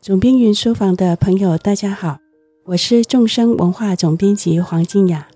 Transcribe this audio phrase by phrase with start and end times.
[0.00, 2.18] 总编云书房的朋友，大家好，
[2.64, 5.28] 我是众生文化总编辑黄静雅。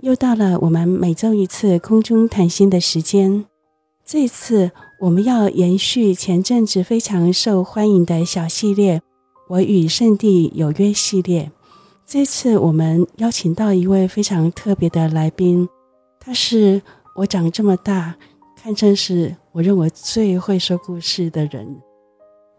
[0.00, 3.44] 又到了我们每周一次空中谈心的时间。
[4.04, 9.02] 这次我们要延续前阵子非常受欢迎的小系列
[9.50, 11.50] “我与圣地有约”系列。
[12.06, 15.68] 这次我们邀请到一位非常特别的来宾，
[16.18, 16.80] 他是
[17.16, 18.16] 我长这么大
[18.56, 21.82] 堪称是我认为最会说故事的人。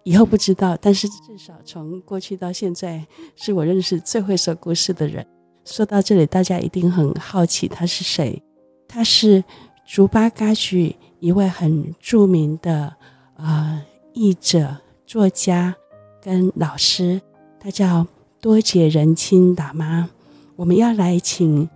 [0.03, 3.05] 以后不知道，但是至少从过去到现在，
[3.35, 5.25] 是我认识最会说故事的人。
[5.65, 8.41] 说到这里，大家一定很好奇他是谁？
[8.87, 9.43] 他是
[9.85, 12.95] 竹巴嘎举一位很著名的
[13.35, 13.83] 呃
[14.13, 15.75] 译者、作家
[16.21, 17.21] 跟老师，
[17.59, 18.07] 他叫
[18.41, 20.09] 多杰仁钦喇嘛。
[20.55, 21.69] 我们要来请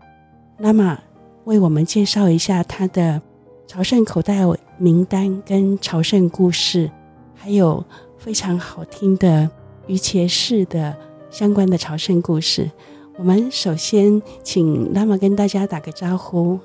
[0.59, 0.98] 喇嘛
[1.43, 3.21] 为我们介绍一下他的
[3.67, 4.43] 朝圣口袋
[4.79, 6.90] 名单跟朝圣故事，
[7.35, 7.85] 还有。
[8.23, 9.50] 非常好听的
[9.88, 10.95] 瑜伽士的
[11.30, 12.72] 相关的朝圣故事。
[13.18, 16.57] 我们首先请喇嘛跟大家打个招呼，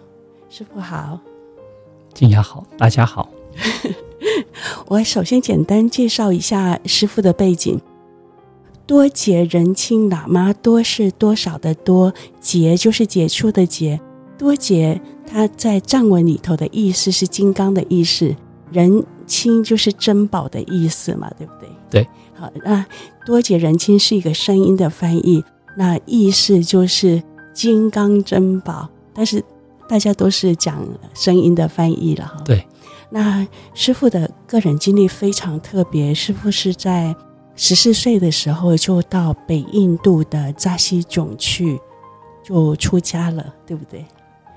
[0.48, 1.19] 师傅好，
[2.15, 3.28] 静雅好，大家好。
[4.87, 7.81] 我首先简单介绍一下师傅的背景。
[8.87, 14.00] 多杰仁钦喇嘛，多是多少的多，杰就是杰出的杰。
[14.39, 18.37] 多杰他在藏文里头的意思是金刚的意思，
[18.70, 19.05] 仁。
[19.29, 21.69] 钦就是珍宝的意思嘛，对不对？
[21.91, 22.84] 对，好，那
[23.25, 25.45] 多杰仁钦是一个声音的翻译，
[25.77, 29.45] 那意思就是金刚珍宝，但是
[29.89, 30.84] 大家都是讲
[31.15, 32.43] 声音的翻译了哈。
[32.45, 32.67] 对，
[33.11, 37.15] 那师傅的个人经历非常特别，师傅是在
[37.55, 41.79] 十四岁的时候就到北印度的扎西囧去
[42.43, 44.05] 就出家了，对不对？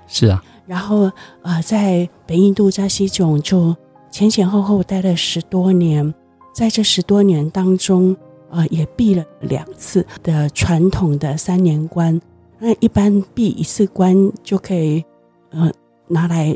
[0.07, 1.11] 是啊，然后
[1.41, 3.75] 呃，在北印度扎西囧就。
[4.11, 6.13] 前前后后待了十多年，
[6.53, 8.15] 在这十多年当中，
[8.49, 12.21] 呃，也闭了两次的传统的三年关。
[12.59, 15.03] 那一般闭一次关就可以，
[15.51, 15.71] 呃，
[16.09, 16.55] 拿来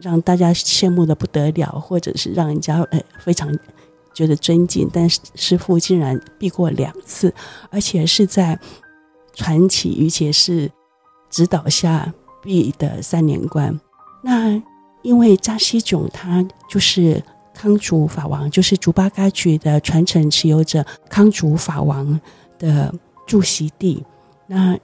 [0.00, 3.54] 让大家羡慕的不得了，或者是让人家呃非常
[4.14, 4.88] 觉得尊敬。
[4.90, 7.32] 但是师父竟然闭过两次，
[7.70, 8.58] 而且是在
[9.34, 10.70] 传奇瑜伽士
[11.28, 12.12] 指导下
[12.42, 13.78] 闭的三年关。
[14.22, 14.60] 那。
[15.04, 17.22] 因为扎西囧他就是
[17.52, 22.18] 康竹法王，就是竹八嘎举的传承持有者康竹法王
[22.58, 22.92] 的
[23.26, 24.02] 驻锡地。
[24.46, 24.76] 那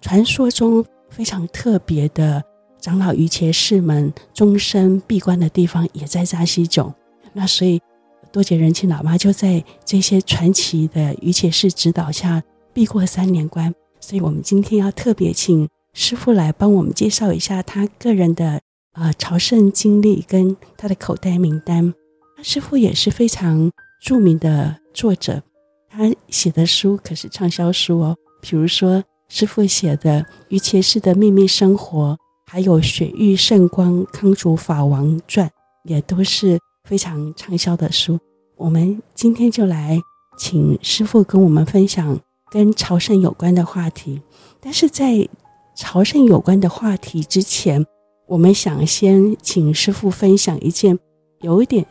[0.00, 2.42] 传说中非常特别的
[2.80, 6.94] 长老瑜伽士们终身闭关的地方也在扎西囧。
[7.32, 7.80] 那所以
[8.30, 12.40] 多杰仁钦喇嘛就在这些传奇的瑜伽士指导下
[12.72, 13.74] 闭过三年关。
[13.98, 18.60] 所以我们今天要特别请师傅来帮我们介绍一下他个人的。
[18.96, 21.92] 啊、呃，朝圣经历跟他的口袋名单，
[22.34, 23.70] 他师傅也是非常
[24.02, 25.42] 著名的作者，
[25.90, 28.16] 他写的书可是畅销书哦。
[28.40, 32.14] 比如说，师傅写的《瑜伽士的秘密生活》，
[32.50, 35.46] 还有《雪域圣光康竹法王传》，
[35.84, 38.18] 也都是非常畅销的书。
[38.56, 40.00] 我们今天就来
[40.38, 42.18] 请师傅跟我们分享
[42.50, 44.22] 跟朝圣有关的话题，
[44.58, 45.28] 但是在
[45.76, 47.84] 朝圣有关的话题之前。
[48.28, 50.98] 我们想先请师傅分享一件
[51.42, 51.86] 有一点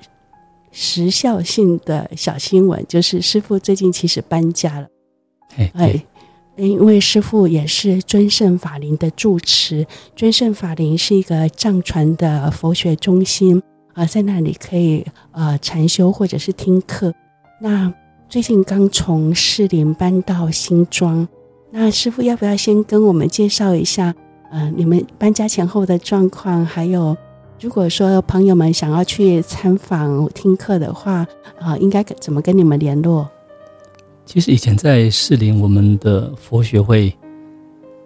[0.69, 4.87] 时效性的小新闻，就是师傅最近其实搬家了。
[5.55, 6.05] 哎，哎，
[6.57, 13.57] 因为师傅也是尊胜法林的住持，尊胜法林是一个藏传的佛学中心
[13.93, 17.13] 啊、呃，在那里可以呃禅修或者是听课。
[17.61, 17.93] 那
[18.27, 21.25] 最近刚从士林搬到新庄，
[21.71, 24.13] 那师傅要不要先跟我们介绍一下？
[24.57, 27.15] 嗯、你们搬家前后的状况，还有
[27.59, 31.27] 如果说朋友们想要去参访听课的话，
[31.59, 33.27] 啊、呃，应该怎么跟你们联络？
[34.25, 37.13] 其实以前在士林，我们的佛学会，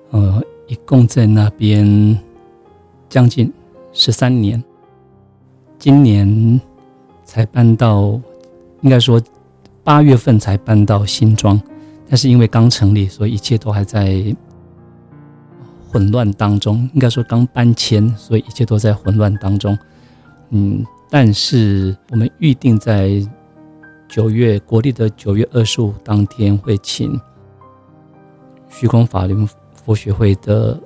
[0.10, 2.18] 呃，一共在那边
[3.08, 3.54] 将近
[3.94, 4.64] 十三年，
[5.78, 6.60] 今年
[7.24, 8.20] 才搬到，
[8.82, 9.22] 应该说
[9.84, 11.62] 八月份才搬到新庄，
[12.08, 14.36] 但是因为刚成立，所以一切都还在。
[15.92, 19.76] 混乱当中，应该说刚搬迁，所以一切都在混乱当中。
[20.52, 23.28] 嗯，但是我们预定在
[24.08, 27.20] 九月国历的九月二十五当天，会请
[28.70, 30.80] 虚空法轮佛学会的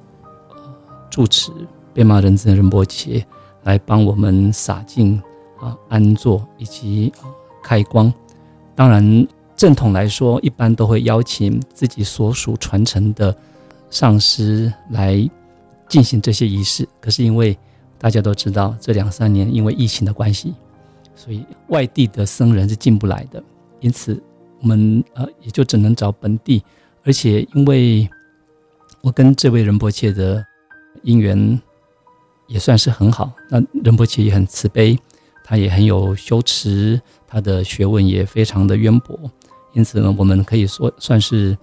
[1.10, 1.52] 住持
[1.94, 3.26] 贝玛仁增仁波切
[3.64, 5.22] 来帮我们洒净
[5.60, 7.12] 啊安座以及
[7.62, 8.12] 开光。
[8.74, 13.36] 当然，正统来说，一般都会邀请自己所属传承的。
[13.94, 15.30] 上师来
[15.88, 17.56] 进行这些仪式，可是因为
[18.00, 20.52] 大家都知道，这两三年因为疫情的关系，
[21.16, 23.42] 所以外地的僧人是进不来的。
[23.82, 24.20] 因此，
[24.62, 26.64] 我们呃也就只能找本地，
[27.04, 28.10] 而且因为
[29.02, 30.44] 我跟这位仁波切的
[31.04, 31.62] 因缘
[32.48, 34.98] 也算是很好，那仁波切也很慈悲，
[35.44, 39.20] 他也很有修持，他的学问也非常的渊博，
[39.74, 41.56] 因此呢，我们可以说算是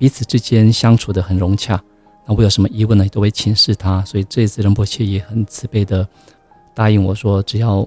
[0.00, 1.78] 彼此之间相处得很融洽。
[2.24, 6.08] 那我有什么疑问呢，都会请示他，所以这一次仁波切也很慈悲的
[6.74, 7.86] 答应我说，只要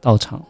[0.00, 0.40] 道场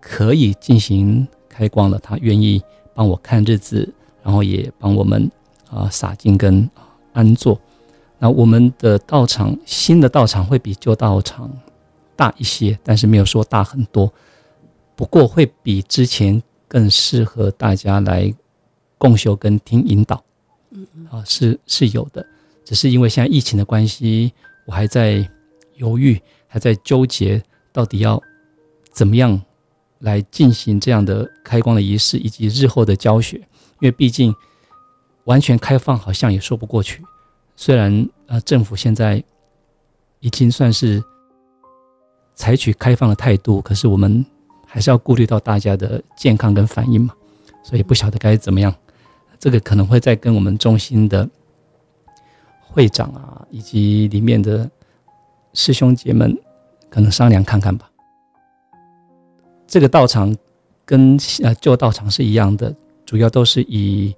[0.00, 2.60] 可以进行开光了，他愿意
[2.94, 3.88] 帮我看日子，
[4.24, 5.30] 然后也帮我们
[5.70, 6.68] 啊洒金跟
[7.12, 7.56] 安坐。
[8.18, 11.48] 那我们的道场，新的道场会比旧道场
[12.16, 14.12] 大一些，但是没有说大很多。
[14.96, 18.34] 不过会比之前更适合大家来
[18.98, 20.22] 共修跟听引导。
[20.70, 22.26] 嗯嗯，啊是是有的，
[22.64, 24.30] 只是因为现在疫情的关系，
[24.66, 25.26] 我还在
[25.76, 27.42] 犹豫，还在纠结，
[27.72, 28.22] 到底要
[28.92, 29.40] 怎么样
[30.00, 33.38] 来进行这样的开光的仪式，以及日后的教学。
[33.80, 34.34] 因为毕竟
[35.24, 37.02] 完全开放好像也说不过去。
[37.56, 39.22] 虽然呃政府现在
[40.20, 41.02] 已经算是
[42.34, 44.24] 采取开放的态度，可是我们
[44.66, 47.14] 还是要顾虑到大家的健康跟反应嘛，
[47.62, 48.74] 所以不晓得该怎么样。
[49.38, 51.28] 这个可能会再跟我们中心的
[52.60, 54.68] 会长啊，以及里面的
[55.54, 56.36] 师兄姐们
[56.90, 57.88] 可能商量看看吧。
[59.66, 60.34] 这个道场
[60.84, 62.74] 跟呃旧道场是一样的，
[63.06, 64.14] 主要都是以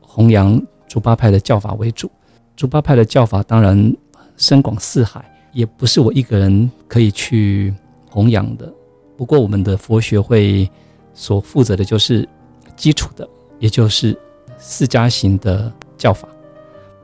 [0.00, 2.10] 弘扬竹巴派的教法为主。
[2.56, 3.94] 竹巴派的教法当然
[4.36, 7.72] 深广四海，也不是我一个人可以去
[8.10, 8.72] 弘扬的。
[9.16, 10.68] 不过我们的佛学会
[11.14, 12.28] 所负责的就是
[12.76, 13.28] 基础的。
[13.58, 14.16] 也就是
[14.58, 16.28] 四加行的教法，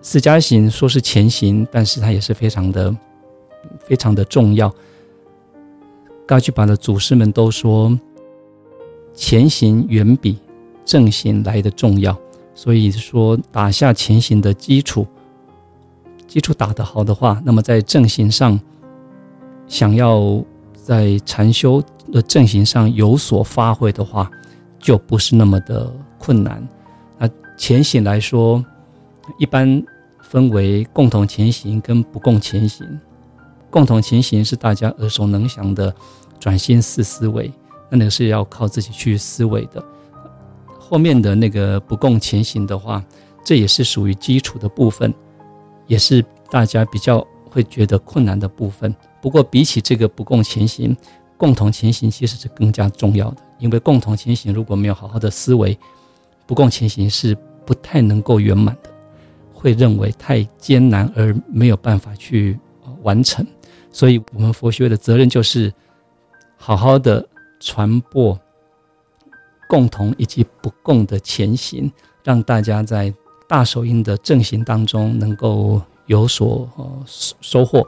[0.00, 2.94] 四加行说是前行，但是它也是非常的、
[3.80, 4.72] 非常的重要。
[6.26, 7.98] 噶举巴的祖师们都说，
[9.14, 10.38] 前行远比
[10.84, 12.16] 正行来的重要，
[12.54, 15.06] 所以说打下前行的基础，
[16.26, 18.58] 基础打得好的话，那么在正行上，
[19.66, 20.42] 想要
[20.74, 24.30] 在禅修的正行上有所发挥的话，
[24.78, 25.92] 就不是那么的。
[26.24, 26.66] 困难。
[27.18, 27.28] 那
[27.58, 28.64] 前行来说，
[29.38, 29.84] 一般
[30.22, 32.98] 分为共同前行跟不共前行。
[33.70, 35.94] 共同前行是大家耳熟能详的
[36.40, 37.52] 转心四思维，
[37.90, 39.84] 那那个是要靠自己去思维的。
[40.78, 43.04] 后面的那个不共前行的话，
[43.44, 45.12] 这也是属于基础的部分，
[45.86, 48.94] 也是大家比较会觉得困难的部分。
[49.20, 50.96] 不过比起这个不共前行，
[51.36, 55.76] 共同前行其实是更加重要的，因为共同前行如果没有好好的思维。
[56.46, 58.90] 不共前行是不太能够圆满的，
[59.52, 62.58] 会认为太艰难而没有办法去
[63.02, 63.46] 完成，
[63.90, 65.72] 所以我们佛学的责任就是
[66.56, 67.26] 好好的
[67.60, 68.38] 传播
[69.68, 71.90] 共同以及不共的前行，
[72.22, 73.12] 让大家在
[73.48, 76.68] 大手印的正行当中能够有所
[77.40, 77.86] 收获。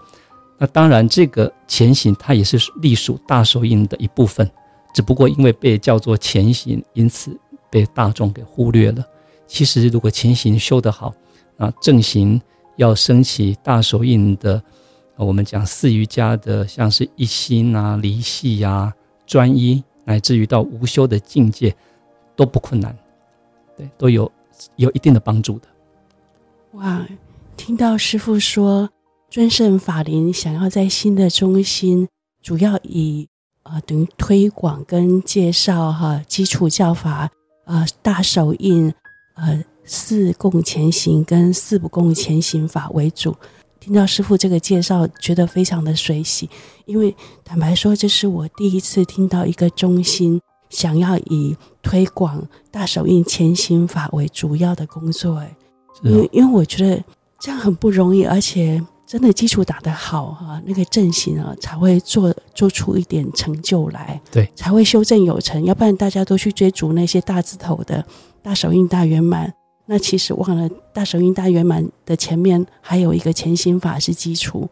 [0.58, 4.50] 那当然，这个前行它也是隶属大手印的一部分，
[4.94, 7.38] 只不过因为被叫做前行，因此。
[7.70, 9.04] 被大众给忽略了。
[9.46, 11.14] 其实，如果前行修得好，
[11.56, 12.40] 啊，正行
[12.76, 14.60] 要升起大手印的，
[15.16, 18.92] 我们讲四瑜伽的，像是一心啊、离系呀、
[19.24, 21.74] 专一，乃至于到无修的境界，
[22.34, 22.96] 都不困难，
[23.76, 24.30] 对，都有
[24.74, 25.68] 有一定的帮助的。
[26.72, 27.06] 哇，
[27.56, 28.90] 听到师父说，
[29.30, 32.08] 尊胜法林想要在新的中心，
[32.42, 33.28] 主要以
[33.62, 37.30] 呃等于推广跟介绍哈基础教法。
[37.66, 38.92] 呃，大手印，
[39.34, 43.36] 呃，四共前行跟四不共前行法为主。
[43.78, 46.48] 听到师傅这个介绍，觉得非常的随喜。
[46.86, 55.36] 因为坦白说，这是我第一次听到一个中心想要以推广大手印前行法为主要的工作。
[55.36, 55.56] 哎，
[56.02, 57.04] 因为因为我觉得
[57.38, 58.82] 这样很不容易，而且。
[59.06, 65.64] 真的基础打得好哈，那个正行啊才会做做出一点成就来，对，才会修正有成。
[65.64, 68.04] 要不然大家都去追逐那些大字头的
[68.42, 69.54] 大手印大圆满，
[69.86, 74.68] 那其实忘了大手印大圆满的前面还有一个前行法是基础。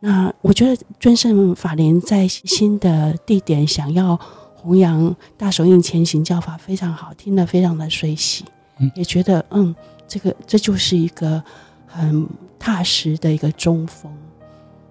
[0.00, 4.20] 那我觉得尊胜法莲在新的地点想要
[4.54, 8.44] 弘扬大手印前行教法非常好，听得非常的随喜，
[8.78, 9.74] 嗯，也觉得嗯，
[10.06, 11.42] 这个这就是一个
[11.86, 12.28] 很。
[12.58, 14.12] 踏实的一个中锋。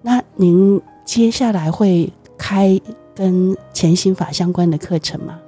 [0.02, 2.80] 那您接下来会开
[3.14, 5.38] 跟前行法相关的课程吗？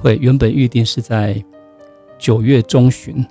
[0.00, 1.42] 会，原本预定是在
[2.18, 3.24] 九月中旬，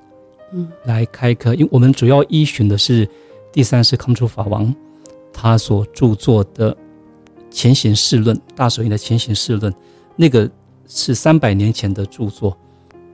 [0.51, 1.55] 嗯，来开课。
[1.55, 3.07] 因为我们主要依循的是
[3.51, 4.73] 第三世康珠法王
[5.31, 6.73] 他所著作的
[7.49, 9.71] 《前行世论》，大手印的《前行世论》，
[10.15, 10.49] 那个
[10.87, 12.55] 是三百年前的著作，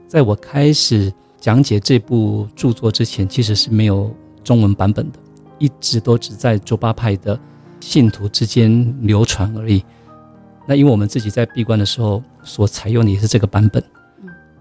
[0.08, 5.18] 在我开始讲解这部著作之前，其实是没有中文版本的，
[5.62, 7.38] 一直都只在卓巴派的
[7.78, 9.84] 信徒之间流传而已。
[10.66, 13.82] 那因为我们自己在闭关的时候所采用的也是这个版本，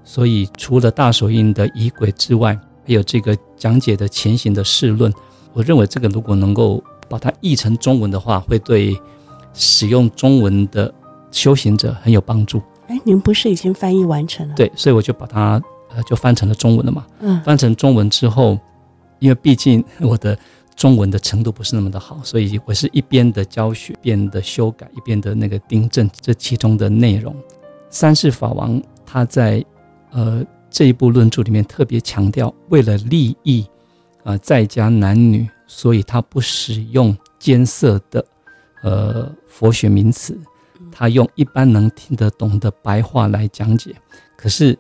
[0.03, 2.53] 所以除了大手印的仪轨之外，
[2.86, 5.12] 还有这个讲解的前行的释论，
[5.53, 8.96] 我认为这个如果能够把它译成中文的话，会对
[9.53, 10.93] 使用中文的
[11.31, 12.62] 修行者很有帮助。
[12.88, 14.53] 哎，您不是已经翻译完成了？
[14.53, 15.62] 对，所以我就把它
[15.96, 17.05] 呃就翻成了中文了嘛。
[17.22, 18.60] 嗯，翻成中文之后，
[19.20, 20.38] 因为毕竟我的
[20.81, 27.35] 中文的程度不是那么的好，所以我是一边的教学，一边的修改，一边的那个订正这其中的内容。
[27.91, 29.63] 三世法王他在
[30.09, 33.61] 呃这一部论著里面特别强调，为了利益
[34.23, 38.25] 啊、呃、在家男女，所以他不使用艰涩的
[38.81, 40.35] 呃佛学名词，
[40.91, 43.95] 他用一般能听得懂的白话来讲解。
[44.35, 44.75] 可是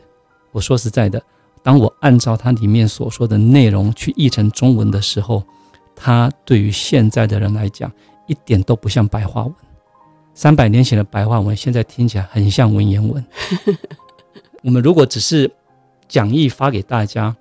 [0.51, 1.21] 我说实在的，
[1.61, 5.43] 当我按照他里面所说的内容去译成中文的时候，
[6.03, 7.91] 它对于现在的人来讲，
[8.25, 9.53] 一点都不像白话文。
[10.33, 13.23] 三百年前的白话文，现在听起来很像文言文。
[14.63, 15.49] 我们如果只是
[16.07, 17.35] 讲义发给大家，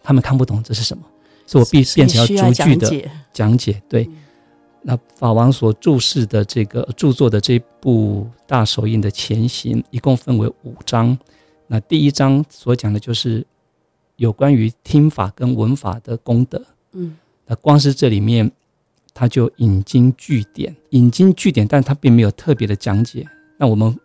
[0.00, 1.02] 他们看不懂这是什么，
[1.44, 3.82] 所以我必变成要逐句的讲解。
[3.88, 4.08] 对，
[4.82, 11.18] 那法王所注释的这个著作的这部大手印的前行，一共分为五章。
[11.66, 13.44] 那第一章所讲的就是
[14.14, 16.64] 有关于听法跟闻法的功德。
[16.92, 17.16] 嗯。
[17.46, 18.50] 那光是这里面，
[19.14, 23.24] 他就引经据典，引经据典，但他并没有特别的讲解。
[23.56, 23.96] 那我们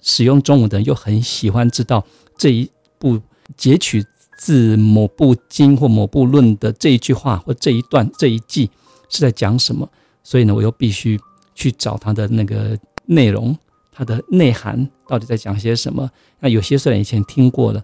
[0.00, 2.04] 使用中文的人又很喜欢知道
[2.36, 3.18] 这一部
[3.56, 4.04] 截取
[4.38, 8.70] 自某部经或某部论的这一句话或这一段这一季
[9.08, 9.88] 是在讲什么，
[10.22, 11.18] 所以呢，我又必须
[11.54, 13.56] 去找它的那个内容，
[13.90, 16.10] 它的内涵到底在讲些什么。
[16.38, 17.82] 那有些虽然以前听过了，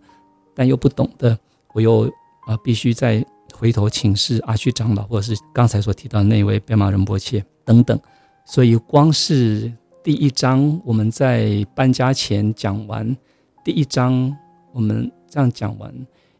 [0.54, 1.38] 但又不懂的，
[1.72, 2.02] 我又
[2.46, 3.24] 啊必须在。
[3.62, 7.96] 回头请示阿旭长老，或者是刚才所提到的那位贝玛仁波切等等，
[8.44, 13.16] 所以光是第一章，我们在搬家前讲完
[13.64, 14.36] 第一章，
[14.72, 15.94] 我们这样讲完，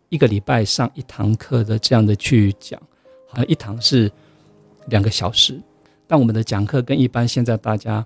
[0.09, 2.81] 一个礼拜上一堂课的这样的去讲，
[3.29, 4.11] 好像一堂是
[4.89, 5.63] 两个小时，
[6.09, 8.05] 但我们的讲课跟一般现在大家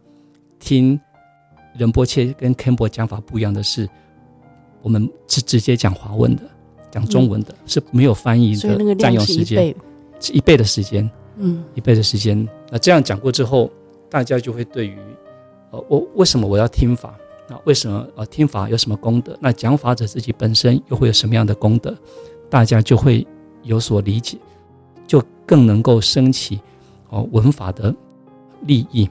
[0.61, 1.01] 听
[1.75, 3.89] 仁波切跟肯博讲法不一样的是，
[4.83, 6.43] 我们是直接讲华文的。
[6.91, 9.75] 讲中文的是没有翻译的，占用时间
[10.21, 12.49] 是一倍的时间，嗯，一倍的时间。
[12.71, 13.71] 那这样讲过之后，
[14.09, 14.97] 大家就会对于，
[15.71, 17.15] 呃，我为什么我要听法？
[17.49, 19.37] 那为什么呃听法有什么功德？
[19.41, 21.95] 那讲法者自己本身又会有什么样的功德？
[22.49, 23.27] 大家就会
[23.63, 24.39] 有所理解，
[25.07, 26.61] 就更能够升起
[27.11, 27.95] 哦文法的
[28.63, 29.09] 利益。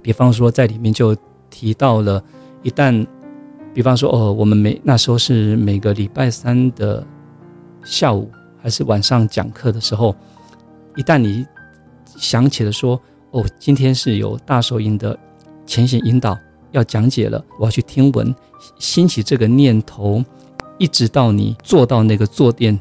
[0.00, 1.16] 比方说，在里面就
[1.50, 2.22] 提到了，
[2.62, 3.06] 一旦。
[3.72, 7.06] 比方说，哦，我们每那时候是每个礼拜三的
[7.84, 10.14] 下午还是晚上讲课的时候，
[10.96, 11.46] 一旦你
[12.16, 13.00] 想起了说，
[13.30, 15.16] 哦，今天是有大手印的
[15.66, 16.36] 前行引导
[16.72, 18.34] 要讲解了，我要去听闻，
[18.78, 20.22] 兴起这个念头，
[20.78, 22.78] 一直到你坐到那个坐垫，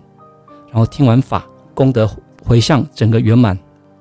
[0.72, 2.10] 然后听完法，功德
[2.44, 3.58] 回向整个圆满，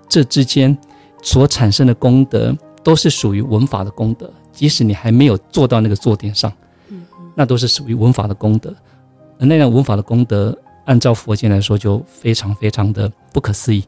[0.09, 0.77] 这之间
[1.23, 6.51] 所产生的功德都是属于闻法的功德，即使你还没有坐到那个坐垫上。
[7.39, 8.75] 那都是属于文法的功德，
[9.39, 13.85] 而那样文法的功德，按照佛经来说，就非常非常的不可思议，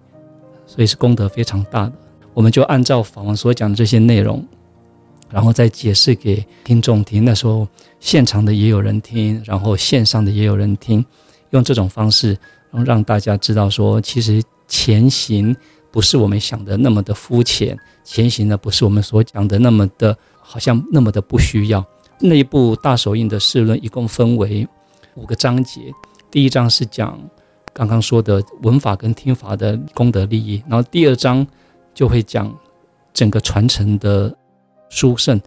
[0.66, 1.92] 所以是功德非常大的。
[2.33, 4.47] 我们就按照法王所讲的这些内容，
[5.28, 7.25] 然后再解释给听众听。
[7.25, 7.66] 那时候
[7.99, 11.04] 现场的也有人听，然后线上的也有人听，
[11.50, 12.28] 用这种方式，
[12.71, 15.54] 然后让大家知道说，其实前行
[15.90, 21.85] 不是我们想的那么的肤浅，前行呢不是我们所讲的那么的，好像那么的不需要。
[22.23, 24.69] 那一部大手印的释论一共分为
[25.15, 25.81] 五个章节，
[26.31, 27.19] 第一章是讲
[27.73, 31.47] 刚刚说的文法跟听法的功德利益，然后第二章
[31.95, 32.55] 就会讲
[33.15, 34.35] 整个传承的
[34.91, 35.41] 殊胜。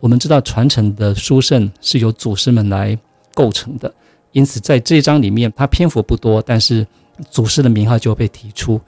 [0.00, 2.98] 我们知道传承的殊胜是由祖师们来
[3.34, 3.92] 构成的，
[4.32, 6.86] 因此在这一章里面，它篇幅不多，但是
[7.30, 8.80] 祖师的名号就被提出。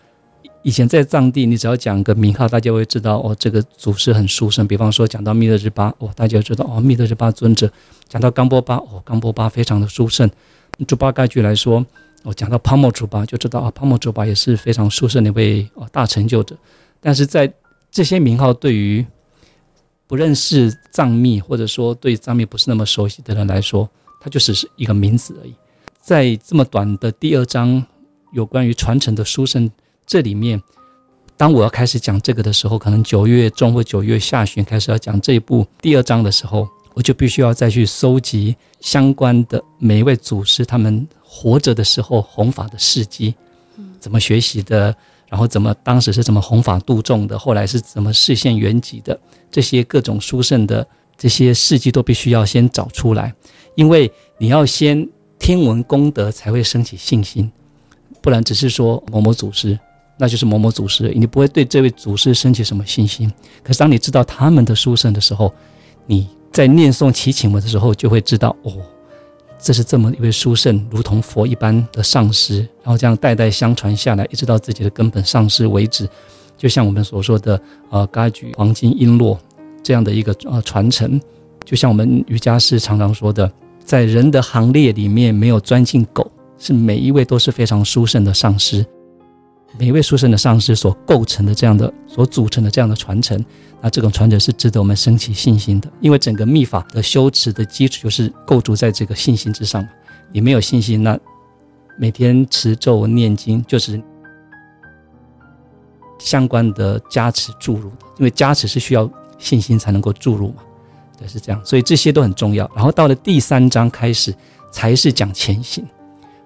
[0.65, 4.67] 以前在藏地，你只要讲个名号，大家会知道哦，这个祖师很殊胜。
[4.67, 7.69] 比方说讲到密勒日巴，哦，大家知道哦，密勒日巴尊者；
[8.09, 10.29] 讲到冈波巴，哦，冈波巴非常的殊胜。
[10.89, 11.85] 猪八戒来说，
[12.23, 16.57] 哦，讲到帕莫猪巴，就知道啊，帕莫猪巴也是非常殊胜的一位哦大成就者。
[16.99, 17.53] 但是在
[17.91, 19.05] 这些名号对于
[20.07, 23.87] 不认识藏密，或者说对藏密不是那么熟悉的人来说，
[24.19, 25.55] 它就只是一个名字而已。
[26.01, 27.85] 在这么短的第二章，
[28.33, 29.71] 有关于传承的殊胜。
[30.07, 30.61] 这里面，
[31.37, 43.35] 当我要开始讲这个的时候，可能九月中或九月下旬开始要讲这一部第二章的时候，我就必须要再去搜集相关的每一位祖师他们活着的时候弘法的事迹，
[43.99, 44.95] 怎么学习的，
[45.29, 49.19] 然后怎么当时是怎么弘法度众的，后来是怎么示现圆寂的，
[49.51, 53.35] 这些各种殊胜的这些事迹都必须要先找出来，
[53.75, 55.09] 因为你要先
[55.39, 57.51] 听闻功德才会升起信心，
[58.21, 59.79] 不然只是说某某祖师，
[60.17, 63.31] 那就是某某祖师，你不会对这位祖师升起什么信心。
[63.63, 65.53] 可是当你知道他们的殊胜的时候，
[66.07, 68.73] 你在念诵祈请文的时候，就会知道哦，
[69.61, 76.09] 这是这么一位殊胜，如同佛一般的上师，然后这样代代相传下来，一直到自己的根本上师为止。
[76.57, 79.37] 就像我们所说的，呃，嘎举黄金璎珞
[79.83, 81.21] 这样的一个呃传承，
[81.65, 83.51] 就像我们瑜伽师常常说的，
[83.85, 88.87] 在人的行列里面没有钻进狗，是每一位都是非常殊胜的上师。
[89.77, 93.45] 每一位书生的上师所构成的这样的、所组成的这样的传承，
[93.81, 95.91] 那这种传承是值得我们升起信心的。
[96.01, 99.87] 因为整个密法的修持的基础就是构筑在这个信心之上。
[100.31, 101.19] 你没有信心，那
[101.99, 104.01] 每天持咒念经就是
[106.19, 107.97] 相关的加持注入的。
[108.19, 110.63] 因为加持是需要信心才能够注入嘛，
[111.19, 111.61] 对，是这样。
[111.65, 112.71] 所以这些都很重要。
[112.77, 114.33] 然后到了第三章开始，
[114.71, 115.85] 才是讲前行。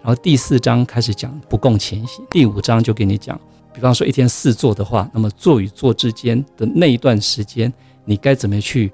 [0.09, 3.39] 然后第四章开始讲不共前行，第五章就给你讲，
[3.75, 7.71] 比方说一天四坐的话，那么坐与坐之间的那一段时间，
[8.07, 8.91] 你该怎么去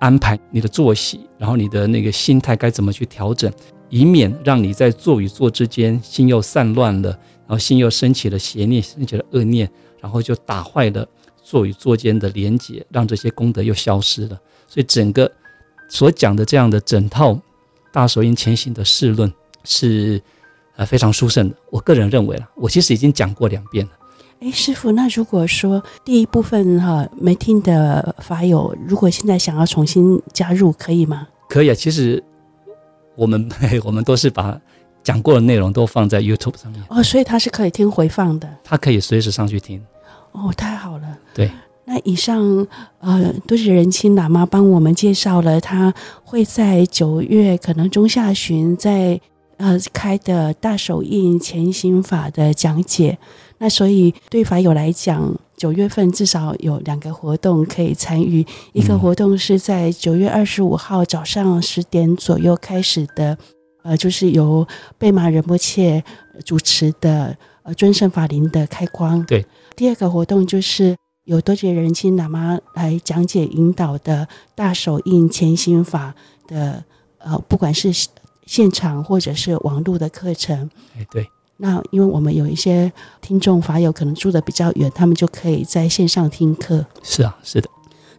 [0.00, 3.48] 安排你的作息，然后你的那个心态该怎么去调整，
[3.90, 11.06] 以免让你在坐与坐之间心又散乱了，然后心又升起了邪念，升起了恶念，然后就打坏了
[11.44, 14.36] 坐与坐间的连结，让这些功德又消失了。
[14.66, 15.30] 所以整个
[15.88, 17.40] 所讲的这样的整套
[17.92, 19.32] 大手印前行的释论。
[19.64, 20.20] 是，
[20.76, 21.56] 呃，非常殊胜的。
[21.70, 23.92] 我个人认为了，我其实已经讲过两遍了。
[24.40, 31.28] 哎，师傅，那如果说第一部分哈、啊、没听的法友，如果现在想要重新加入，可以吗？
[31.48, 31.74] 可以啊。
[31.74, 32.22] 其实
[33.14, 33.48] 我们
[33.84, 34.60] 我们都是把
[35.02, 36.82] 讲过的内容都放在 YouTube 上面。
[36.88, 38.48] 哦，所以它是可以听回放的。
[38.64, 39.80] 它可以随时上去听。
[40.32, 41.18] 哦，太好了。
[41.32, 41.50] 对。
[41.86, 42.66] 那以上
[42.98, 49.20] 呃，都是仁钦喇嘛帮我们介绍了，他会在九月可能中下旬在。
[49.64, 53.16] 呃，开的大手印前行法的讲解，
[53.56, 58.44] 那所以对法友来讲，九月份至少有两个活动可以参与。
[58.74, 63.38] 一个活动是在九月二十五号早上十点左右开始的，
[63.84, 66.04] 呃，就是由贝玛仁波切
[66.44, 69.24] 主持的呃尊圣法林的开光。
[69.24, 69.46] 对。
[69.74, 76.14] 第二个活动就是由多杰仁钦喇嘛来讲解引导的大手印前行法
[76.46, 76.84] 的，
[77.16, 77.90] 呃，不管是。
[78.46, 81.28] 现场或者是网络的课程，哎，对。
[81.56, 86.84] 那因为我们有一些听众法友可能住的比较远，他们就可以在线上听课。
[87.02, 87.70] 是啊，是的。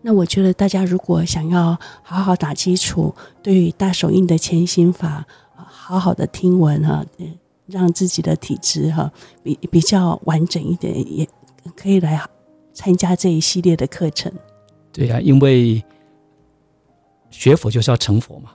[0.02, 7.06] 那我觉得大家如果想要好好打基础，对于大手印的前行法，好好的听闻哈，
[7.68, 9.12] 让自己的体质哈
[9.44, 11.28] 比比较完整一点，也
[11.76, 12.22] 可以来
[12.72, 14.32] 参加这一系列的课程。
[14.94, 15.84] 对呀、啊，因为
[17.30, 18.52] 学佛就是要成佛嘛。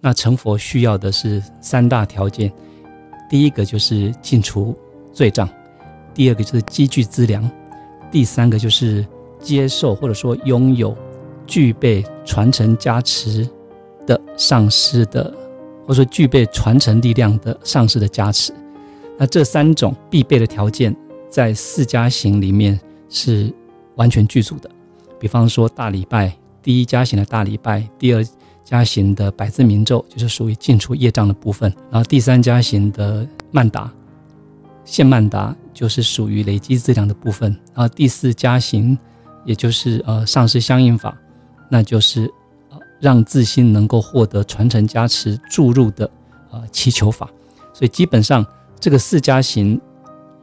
[0.00, 2.52] 那成佛需要的是三大条件，
[3.28, 4.76] 第一个就是净除
[5.12, 5.48] 罪障，
[6.14, 7.50] 第二个就是积聚资粮，
[8.10, 9.04] 第三个就是
[9.40, 10.96] 接受或者说拥有
[11.46, 13.48] 具备传承加持
[14.06, 15.34] 的上师的，
[15.84, 18.52] 或者说具备传承力量的上师的加持。
[19.18, 20.94] 那这三种必备的条件，
[21.28, 23.52] 在四加行里面是
[23.96, 24.70] 完全具足的。
[25.18, 26.32] 比方说大礼拜，
[26.62, 28.24] 第一加行的大礼拜，第二。
[28.68, 33.90] 加行的百字明咒就是属于净除业障的部分，然后第三加行的曼达
[34.84, 38.96] 现曼达就是属于累积资粮的部分，然后第四加行
[39.46, 41.16] 也就是呃上师相应法，
[41.70, 42.30] 那就是
[42.68, 46.10] 呃让自心能够获得传承加持注入的
[46.50, 47.26] 呃祈求法，
[47.72, 48.44] 所以基本上
[48.78, 49.80] 这个四加行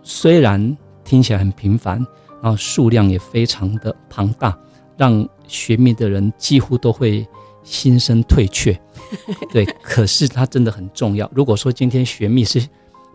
[0.02, 2.04] 虽然听起来很平凡，
[2.42, 4.58] 然后数量也非常的庞大，
[4.98, 7.24] 让学密的人几乎都会。
[7.66, 8.80] 心生退却，
[9.52, 11.30] 对，可是它真的很重要。
[11.34, 12.66] 如果说今天学密是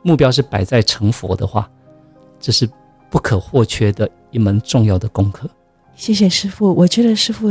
[0.03, 1.71] 目标是摆在成佛的话，
[2.39, 2.69] 这是
[3.09, 5.49] 不可或缺的一门重要的功课。
[5.95, 7.49] 谢谢师傅，我觉得师傅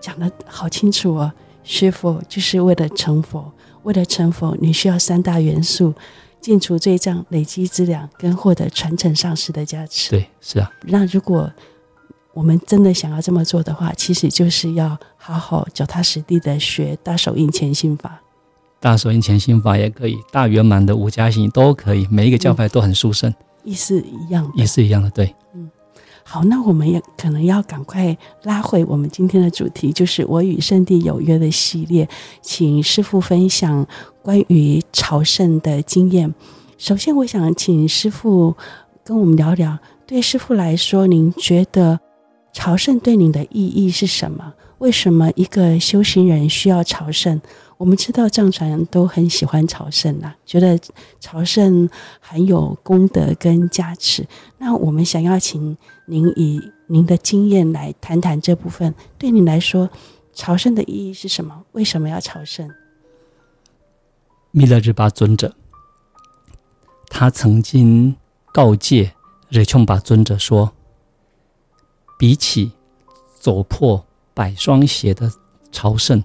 [0.00, 1.32] 讲的好清楚哦。
[1.64, 3.52] 学佛就是为了成佛，
[3.84, 5.94] 为了成佛，你需要三大元素：
[6.40, 10.10] 净除罪障、累积资粮，跟获得传承上师的加持。
[10.10, 10.68] 对，是啊。
[10.82, 11.48] 那如果
[12.34, 18.20] 我们真的想要这么做的话，其实就是要好好脚踏实地的学大手印前行法。
[18.80, 25.34] 大手印前行法也可以，大圆满的五加行都可以，每一个教派都很殊胜，意思一样，意思一样的，对。
[25.54, 25.70] 嗯，
[26.24, 32.08] 好，那我们也可能要赶快拉回我们今天的主题，就是我与圣地有约的系列，
[32.40, 33.86] 请师傅分享
[34.20, 36.34] 关于朝圣的经验。
[36.76, 38.56] 首先，我想请师傅
[39.04, 42.00] 跟我们聊聊，对师傅来说，您觉得
[42.52, 44.54] 朝圣对您的意义是什么？
[44.78, 47.40] 为什么一个修行人需要朝圣？
[47.78, 50.78] 我们知道藏传人都很喜欢朝圣呐，觉得
[51.18, 51.88] 朝圣
[52.20, 54.26] 很有功德跟加持。
[54.58, 58.94] 那我们想要请您以您的经验来谈谈这部分。
[59.18, 59.88] 对你来说，
[60.32, 61.64] 朝圣的意义是什么？
[61.72, 62.70] 为什么要朝圣？
[64.50, 65.54] 弥勒日巴尊者，
[67.08, 68.14] 他曾经
[68.52, 69.12] 告诫
[69.48, 70.72] 惹琼巴尊者说
[72.22, 72.70] ：“比起
[73.40, 75.28] 走破百双鞋的
[75.72, 76.22] 朝圣。”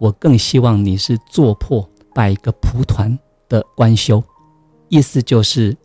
[0.00, 3.18] 我更希望你是做破百个蒲团
[3.50, 4.24] 的观修，
[4.88, 5.76] 意思就是，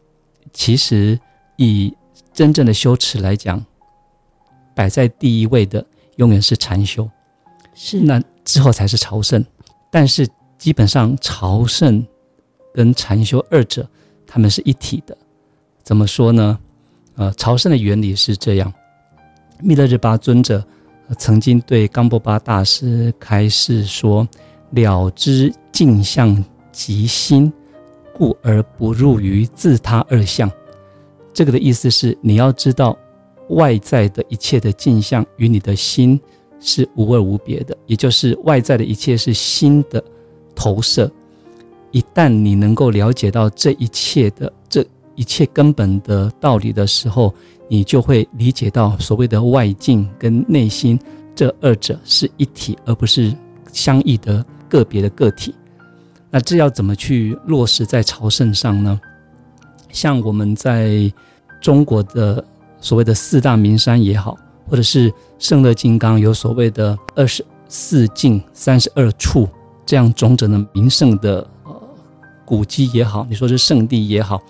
[0.54, 1.20] 其实
[1.58, 1.94] 以
[2.34, 3.62] 真正的修持来讲，
[4.74, 5.86] 摆在第一位的
[6.16, 7.10] 永远是禅修，
[7.74, 9.44] 是那之后才是朝圣。
[9.90, 10.26] 但是
[10.58, 12.06] 基本上朝圣
[12.74, 13.86] 跟禅修二者
[14.26, 15.18] 他们是一体的。
[15.84, 16.58] 怎么说呢？
[17.16, 18.74] 呃，朝圣的原理是这样，
[19.64, 20.64] 密勒日巴尊者。
[21.18, 24.26] 曾经对冈波巴大师开示说
[24.72, 27.52] ：“了知镜相即心，
[28.14, 30.50] 故而不入于自他二相。”
[31.34, 32.98] 这个的意思是，你要知道
[33.50, 36.18] 外在的一切的镜像与你的心
[36.62, 40.02] 是无二无别的，也就是外在的一切是心的
[40.56, 41.12] 投射。
[41.92, 47.34] 一旦你能够了解到这一切的这一切根本的道理的时候，
[47.72, 51.00] 你就会理解到所谓的外境跟内心
[51.34, 53.34] 这二者是一体，而不是
[53.72, 55.56] 相异的个别的个体。
[56.30, 59.00] 那这要怎么去落实在朝圣上呢？
[59.90, 61.10] 像我们在
[61.62, 62.44] 中国的
[62.82, 69.48] 所谓的四大名山也好，或者是圣乐金刚有所谓的二十四境三十二处
[69.86, 71.82] 这样种种的名胜的呃
[72.44, 74.42] 古迹也好，你说是圣地也好，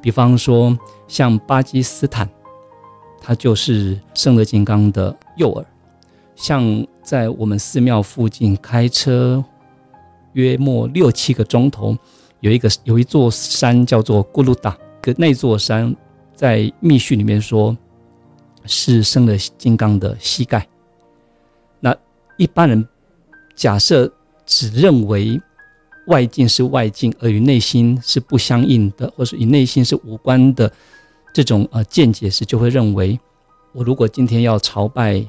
[0.00, 0.78] 比方说
[1.08, 2.30] 像巴基斯坦。
[3.20, 5.66] 它就是圣乐金刚的右耳，
[6.34, 9.44] 像在我们寺庙附近开车
[10.32, 11.96] 约莫六七个钟头，
[12.40, 15.94] 有一个有一座山叫做咕噜达，跟那座山
[16.34, 17.76] 在密续里面说
[18.64, 20.66] 是胜乐金刚的膝盖。
[21.78, 21.94] 那
[22.36, 22.88] 一般人
[23.54, 24.10] 假设
[24.46, 25.40] 只认为
[26.06, 30.72] 外境是外境，而与内心是不相应的，或是与内心是无关的。
[31.32, 33.18] 这种呃见解时，就会认为，
[33.72, 35.24] 我如果今天要朝拜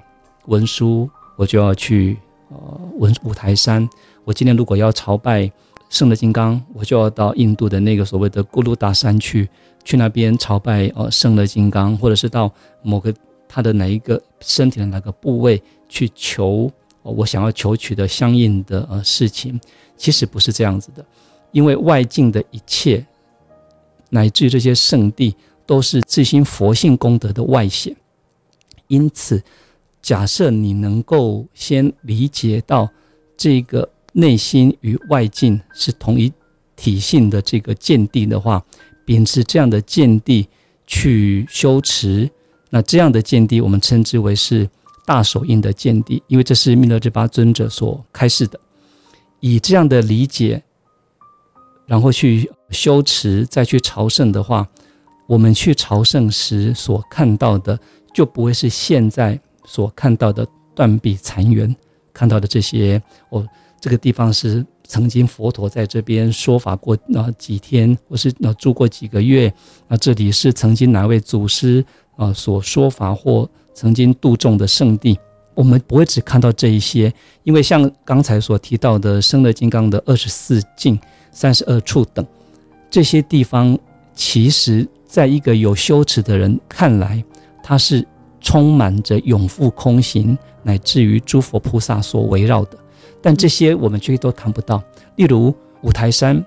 [0.47, 2.17] 文殊，我就要去
[2.49, 2.57] 呃
[2.97, 3.87] 文五台山；
[4.23, 5.51] 我今天如果要朝拜
[5.89, 9.47] 圣乐金刚，我就要到印度的那个所谓的咕噜达山去，
[9.83, 13.13] 去那边朝拜呃圣乐金刚，或者是到某个
[13.47, 16.71] 他的哪一个身体的哪个部位去求，
[17.03, 19.61] 呃，我想要求取的相应的呃事情，
[19.95, 21.05] 其实不是这样子的，
[21.51, 23.05] 因为外境的一切，
[24.09, 25.35] 乃至于这些圣地。
[25.71, 27.95] 都是自心佛性功德的外显，
[28.87, 29.41] 因此，
[30.01, 32.89] 假设你能够先理解到
[33.37, 36.29] 这个内心与外境是同一
[36.75, 38.61] 体性的这个见地的话，
[39.05, 40.45] 秉持这样的见地
[40.85, 42.29] 去修持，
[42.69, 44.69] 那这样的见地我们称之为是
[45.05, 48.59] 大手印的见地，因为这是密勒日巴尊者所开示的。
[49.39, 50.61] 以这样的理解，
[51.85, 54.67] 然后去修持，再去朝圣的话。
[55.31, 57.79] 我们去朝圣时所看到的，
[58.13, 61.73] 就不会是现在所看到的断壁残垣，
[62.11, 63.01] 看到的这些。
[63.29, 63.47] 哦，
[63.79, 69.49] 这个地方是曾经佛陀在这边说法过啊几天，或是啊住过几个月。
[69.87, 71.81] 那，这里是曾经哪位祖师
[72.17, 75.17] 啊所说法或曾经度众的圣地。
[75.53, 77.09] 我们不会只看到这一些，
[77.43, 80.99] 因为像刚才所提到的生乐金刚的二十四境、
[81.31, 82.27] 三十二处等
[82.89, 83.79] 这些地方，
[84.13, 84.85] 其实。
[85.11, 87.21] 在一个有羞耻的人看来，
[87.61, 88.07] 他是
[88.39, 92.77] 充满着永复空行，乃至于诸佛菩萨所围绕的。
[93.21, 94.81] 但这些我们却都看不到。
[95.17, 96.41] 例如五台山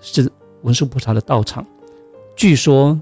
[0.00, 0.28] 是
[0.62, 1.64] 文殊菩萨的道场，
[2.34, 3.00] 据说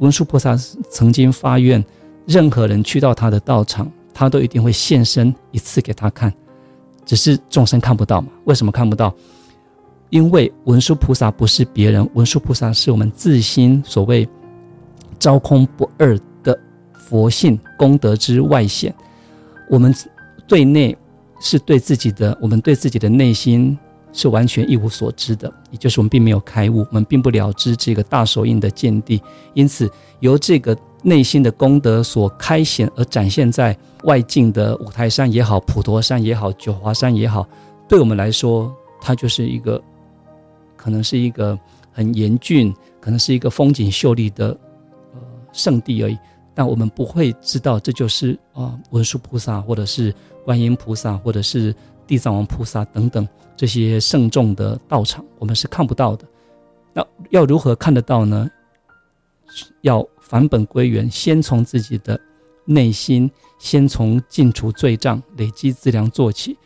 [0.00, 0.56] 文殊菩萨
[0.90, 1.82] 曾经发愿，
[2.26, 6.34] 任何人去到他的道场，他都一定会现身一次给他看，
[7.06, 8.26] 只是众生看不到嘛？
[8.46, 9.14] 为什么看不到？
[10.12, 14.28] 因为文殊菩萨不是别人，文殊菩萨是我们自心所谓
[15.18, 16.56] 昭空不二的
[16.92, 18.94] 佛性功德之外显。
[19.70, 19.92] 我们
[20.46, 20.94] 对内
[21.40, 23.76] 是对自己的，我们对自己的内心
[24.12, 29.18] 是完全一无所知的，也就是我们并没有开悟，我们并不了知这个大手印的见地。
[29.54, 37.48] 因此，由这个内心的功德所开显而展现在外境的五台山也好，普陀山也好，九华山也好，
[37.88, 38.70] 对我们来说，
[39.00, 39.82] 它就是一个
[40.82, 41.56] 可能是一个
[41.92, 44.48] 很严峻，可能是一个风景秀丽的
[45.14, 45.20] 呃
[45.52, 46.18] 圣地而已。
[46.52, 50.12] 但我们不会知道这就是啊文殊菩萨，或者是
[50.44, 51.72] 观音菩萨，或者是
[52.04, 56.26] 地藏王菩萨等等这些圣众的道场，我们是看不到的。
[56.92, 58.50] 那要如何看得到呢？
[59.82, 62.18] 要返本归元，先从自己的
[62.64, 66.58] 内心，先从净除罪障、累积资粮做起。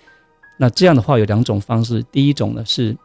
[0.59, 2.96] 那这样的话有两种方式，第一种呢是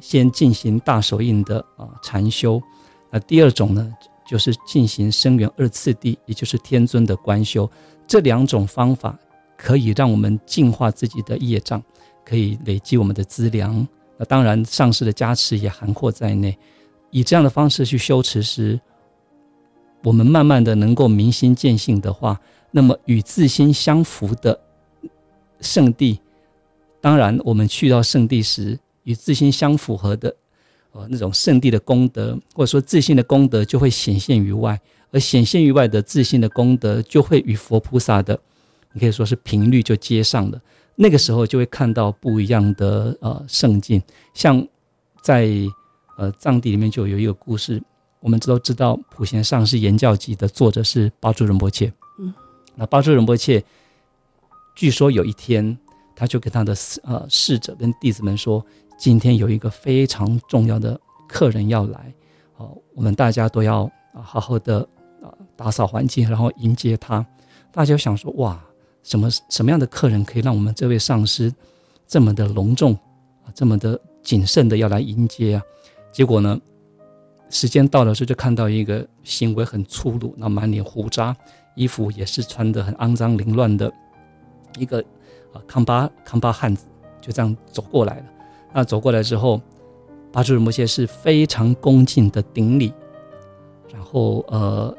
[0.00, 2.62] 先进行大手印的啊禅修，
[3.10, 3.92] 那第二种呢
[4.26, 7.70] 就是进行声闻二次第，也就是天尊的观修。
[8.06, 9.18] 这两种方法
[9.56, 11.82] 可以让我们净化自己的业障，
[12.24, 13.86] 可以累积我们的资粮。
[14.16, 16.56] 那当然，上师的加持也涵括在内。
[17.10, 18.78] 以这样的方式去修持时，
[20.04, 22.38] 我们慢慢的能够明心见性的话，
[22.70, 24.58] 那么与自心相符的
[25.60, 26.20] 圣地，
[27.00, 30.36] 当然我们去到圣地时，与自心相符合的，
[30.92, 34.78] 呃，那种圣地的功德，或者说自信的功德就会显现于外，
[35.10, 38.38] 而显现于外的自信的功德，就会与佛菩萨的，
[38.92, 40.60] 你可以说是频率就接上了。
[40.94, 44.02] 那个时候就会看到不一样的呃圣境，
[44.34, 44.62] 像
[45.22, 45.48] 在
[46.18, 47.82] 呃藏地里面就有一个故事，
[48.20, 52.34] 我们都知道普贤上师言教集的作者是巴珠仁波切，嗯，
[52.74, 53.64] 那巴珠仁波切
[54.76, 55.78] 据说有一天
[56.14, 58.64] 他就跟他的呃侍者跟弟子们说，
[58.98, 62.12] 今天有一个非常重要的客人要来，
[62.58, 64.80] 哦，我们大家都要啊好好的
[65.22, 67.24] 啊打扫环境，然后迎接他。
[67.72, 68.62] 大家想说哇。
[69.04, 71.50] 什么什么样的客人可以让我们这位上司
[72.06, 72.92] 这么的隆重
[73.42, 75.62] 啊，这么的谨慎的要来迎接啊？
[76.12, 76.60] 结果呢，
[77.48, 81.34] 时间到了时候就看到一个行为很粗鲁，那满脸胡渣，
[81.74, 83.90] 衣服也是穿得很肮脏凌乱的
[84.76, 85.00] 一个
[85.54, 86.84] 啊康巴康巴汉子，
[87.22, 88.24] 就这样走过来了。
[88.78, 89.60] 那走过来之后，
[90.30, 92.92] 巴珠仁波切是非常恭敬的顶礼，
[93.92, 94.96] 然后呃。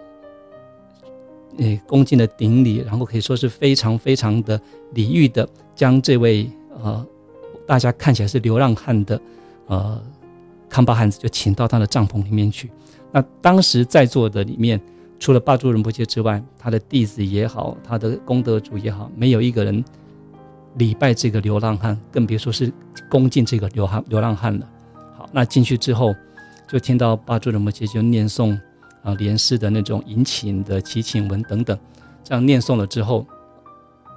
[1.59, 4.59] 诶，恭敬的顶礼，然后可以说是非常非常的
[4.93, 6.49] 礼遇的，将这位
[6.81, 7.05] 呃，
[7.65, 9.19] 大家看起来是流浪汉的
[9.67, 10.01] 呃
[10.69, 12.69] 康巴汉子就请到他的帐篷里面去。
[13.11, 14.79] 那当时在座的里面，
[15.19, 19.83] 除了巴珠仁波切之外，他的弟子也好，他的功德主也好，没有一个人
[20.75, 22.71] 礼拜这个流浪汉，更别说是
[23.09, 24.67] 恭敬这个流浪流浪汉了。
[25.17, 26.15] 好，那进去之后，
[26.67, 28.57] 就听到巴珠仁波切就念诵。
[29.01, 31.79] 啊，莲师的那种迎请的祈请文等等，
[32.21, 33.25] 这样念诵了之后，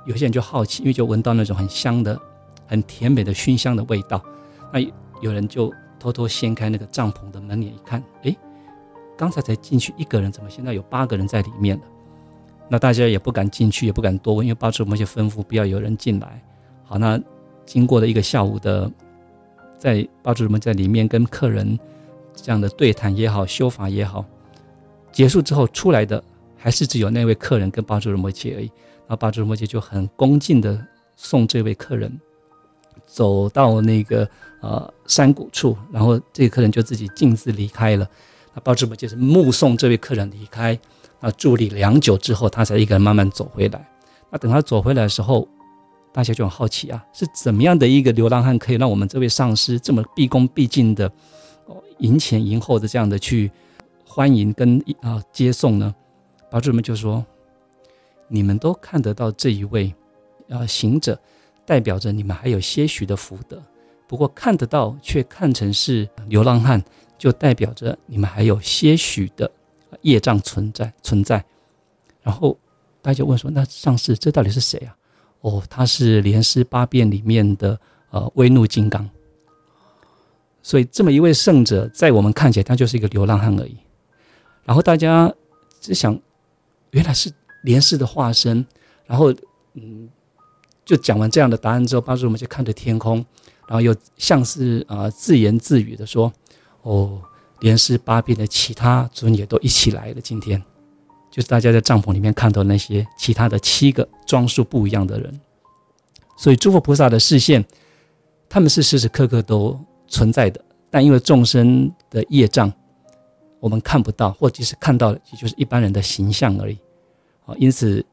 [0.04, 2.20] 有些人就好奇，因为就闻到那种很香的、
[2.66, 4.20] 很甜美的熏香的味道。
[4.72, 4.80] 那
[5.20, 8.36] 有人就偷偷掀开那个帐篷的门帘一看，诶，
[9.16, 11.82] 刚才才进去一个人，怎么现在有八个人在里面了？
[12.68, 16.42] 那大家也不敢进去，也不敢多问，因为巴珠仁波切吩咐不要有人进来。
[16.84, 17.20] 好，那
[17.66, 18.90] 经过了一个下午的，
[19.78, 21.78] 在巴珠仁波切在里面跟客人
[22.34, 24.24] 这样的对谈也好，修法也好。
[25.10, 26.22] 结束之后出来的
[26.56, 28.70] 还是只有那位客人跟巴珠仁波切而已，
[29.06, 30.82] 那巴珠仁波切就很恭敬的
[31.14, 32.10] 送这位客人
[33.04, 34.26] 走到那个
[34.60, 38.08] 呃山谷处，然后这个客人就自己径自离开了。
[38.54, 40.78] 那巴珠仁波切是目送这位客人离开，
[41.22, 43.88] 啊，伫立良久之后，他才一个人慢慢走回来。
[44.28, 45.48] 那等他走回来的时候，
[46.12, 51.06] 大家就很好奇啊，是怎么样的一个流浪汉可以让我们这位上司这么毕恭毕敬的
[51.66, 53.50] 哦迎前迎后的这样的去。
[54.04, 55.94] 欢迎跟啊接送呢，
[56.50, 57.24] 巴珠们就说
[58.28, 59.94] ：“你们都看得到这一位
[60.50, 61.18] 啊行者，
[61.64, 63.62] 代表着你们还有些许的福德。
[64.06, 66.82] 不过看得到却看成是流浪汉，
[67.16, 69.50] 就代表着你们还有些许的
[70.00, 71.44] 业障存在存在。”
[72.22, 72.58] 然后
[73.00, 74.96] 大家就问说：“那上师，这到底是谁啊？”
[75.42, 77.78] 哦，他是莲师八变里面的
[78.10, 79.08] 呃威怒金刚。
[80.62, 83.76] 所以这么一位圣者，在我们看起来，他就是一个流浪汉而已。
[84.64, 85.34] 然后大家
[85.80, 86.16] 只想，
[86.92, 87.28] 原来是
[87.64, 88.64] 莲师的化身。
[89.04, 89.34] 然后，
[89.74, 90.08] 嗯，
[90.84, 93.16] 就讲完这样的答案之后，巴珠仁波切看着天空，
[93.66, 96.32] 然后又像是啊、呃、自言自语的说
[96.82, 97.20] ：“哦，
[97.62, 100.20] 连师八变的其他尊也都一起来了。
[100.20, 100.62] 今天，
[101.30, 105.40] 就是大家在帐篷里面看到那些其他的七个装束不一样的人。
[106.36, 107.64] 所以诸佛菩萨的视线，
[108.48, 112.70] 他们是时时刻刻都存在的，但因为众生的业障。”
[113.60, 116.76] 我们看不到，或即使看到了，也就是一般人的形象而已。
[117.46, 118.04] 啊，因此，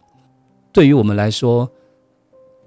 [0.72, 1.68] 对于我们来说，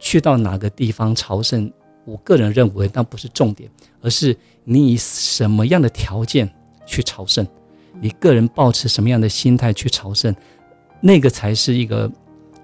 [0.01, 1.73] 去到哪个地方朝圣，
[2.05, 6.53] 我个人认为那不是重点，而是你以什么样的条件
[6.92, 7.46] 去朝圣。
[8.00, 10.35] 你个人抱持什么样的心态去朝圣，
[11.00, 12.11] 那个才是一个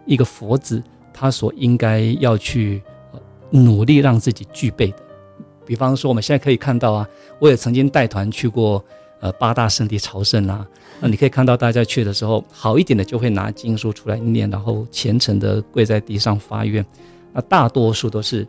[0.05, 2.83] 一个佛子他所应该要去
[3.51, 4.99] 努力让自己具备的。
[5.67, 8.83] 比方说，我们现在可以看到啊，我也曾经带团去过
[9.21, 10.67] 呃八大圣地朝圣啊。
[11.01, 16.85] 那你可以看到大家去的时候，好一点的就会拿经书出来念，然后虔诚的跪在地上发愿。
[17.33, 18.47] 那大多数都是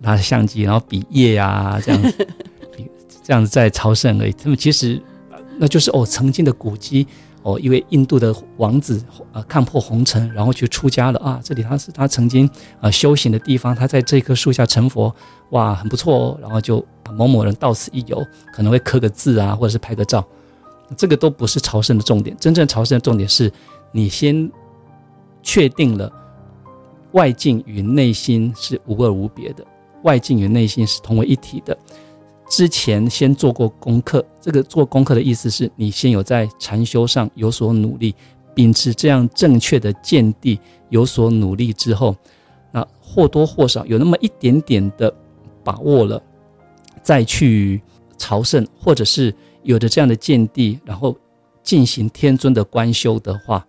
[0.00, 2.28] 拿着相机，然后比耶呀这样子，
[3.26, 4.32] 这样子在朝圣而已。
[4.32, 5.02] 他们其实
[5.58, 7.04] 那就是哦，曾经的古迹
[7.42, 11.40] 哦，一位印度的王子啊，看破红尘，然后去出家了啊。
[11.42, 12.48] 这里他是他曾经
[12.80, 15.12] 啊修行的地方，他在这棵树下成佛，
[15.50, 16.38] 哇，很不错哦。
[16.40, 16.86] 然后就
[17.16, 20.24] 某某人到此一游，可能会刻个字啊，或者是拍个照。
[20.96, 23.52] 这个都不是朝圣的重点，真正朝圣的重点是
[23.90, 24.48] 你先
[25.42, 26.08] 确定了。
[27.12, 29.66] 外境与内心是无二无别的，
[30.02, 31.76] 外境与内心是同为一体的。
[32.48, 38.14] 之前先做过功课，这个做功课的意思是你先有在禅修上有所努力，
[38.54, 42.16] 秉持这样正确的见地有所努力之后，
[42.72, 45.12] 那或多或少有那么一点点的
[45.64, 46.22] 把握了，
[47.02, 47.82] 再去
[48.16, 51.16] 朝圣，或者是有着这样的见地，然后
[51.62, 53.66] 进行天尊的观修的话，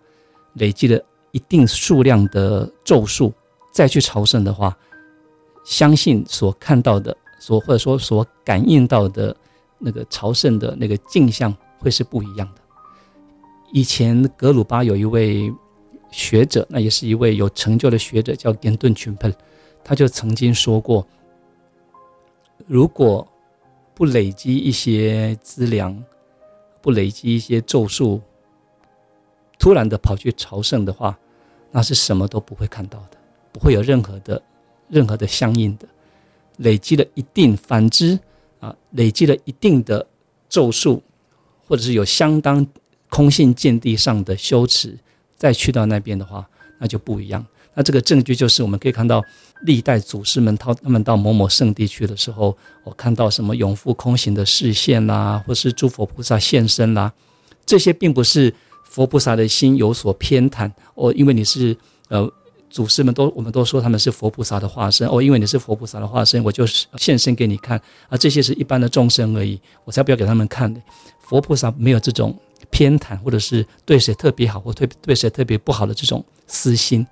[0.54, 1.00] 累积了。
[1.30, 3.30] 一定数量的咒术，
[3.70, 4.74] 再去朝圣的话，
[5.62, 9.34] 相信所看到的，所或者说所感应到的
[9.78, 12.60] 那个朝圣的那个镜像会是不一样的。
[13.72, 15.52] 以前格鲁巴有一位
[16.10, 19.34] 学者，那也是一位有成就的学者，叫根顿群喷，
[19.84, 21.06] 他就曾经说过，
[22.66, 23.26] 如果
[23.94, 26.02] 不累积一些资粮，
[26.80, 28.20] 不累积一些咒术。
[29.58, 31.18] 突然的跑去朝圣的话，
[31.70, 33.18] 那是什么都不会看到的，
[33.52, 34.40] 不会有任何的、
[34.88, 35.86] 任何的相应的
[36.58, 37.56] 累积了一定。
[37.56, 38.16] 反之
[38.60, 40.06] 啊，累积了一定的
[40.48, 41.02] 咒术，
[41.66, 42.64] 或者是有相当
[43.08, 44.96] 空性见地上的修持，
[45.36, 47.44] 再去到那边的话，那就不一样。
[47.74, 49.24] 那这个证据就是我们可以看到
[49.64, 57.12] 历代祖师们他他们到某某圣地去的时候，我看到什么永复空行的视线啦，或是诸佛菩萨现身啦，
[57.66, 58.54] 这些并不是。
[58.90, 61.76] 佛菩萨的心有所偏袒哦，因为你是
[62.08, 62.26] 呃
[62.78, 67.76] 祖师们都我们都说他们是佛菩萨的化身哦，因为你是佛菩萨的化身，我就是现身给你看
[68.08, 70.80] 啊，这些是一般的众生而已，我才不要给他们看的。
[71.18, 72.32] 佛菩萨没有这种
[72.70, 77.04] 偏袒，或者是对谁特别好或对对谁特别不好的这种私心，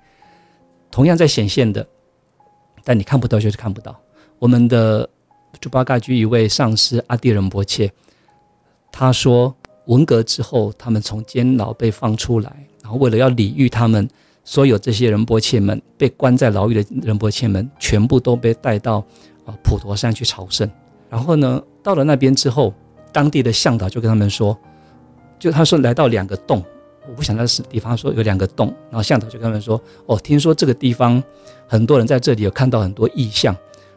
[0.89, 1.85] 同样在显现的，
[2.85, 3.93] 但你看不到就是看不到。
[4.39, 5.09] 我们的
[5.59, 7.91] 猪八戒居一位上师阿底仁波切，
[8.89, 9.53] 他说。
[9.87, 14.05] 文革之后，他们从监牢被放出来，然后为了要礼遇他们，
[14.47, 19.03] 所有这些仁波切们被关在牢狱的仁波切们，全部都被带到
[19.45, 20.71] 啊普陀山去朝圣。
[21.09, 22.73] 然后呢，到了那边之后，
[23.11, 24.57] 当地的向导就跟他们说，
[25.37, 26.63] 就他说来到两个洞，
[27.09, 31.21] 我不想在是地方说有两个洞，然后向导就跟他们说，哦，听说这个地方
[31.67, 33.53] 很多人在这里有看到很多异象。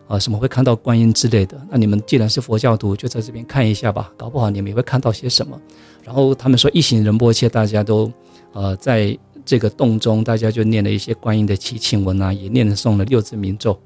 [0.08, 1.56] 啊，什么会看到观音之类的？
[1.70, 5.56] 那你们既然是佛教徒，就在这边看一下吧，搞不好你们也会看到些什么。
[6.02, 8.10] 然后他们说，一行仁波切，大家都，
[8.52, 13.78] 呃，在这个洞中，大家就念了一些观音的祈请文啊，也念了诵了六字明咒，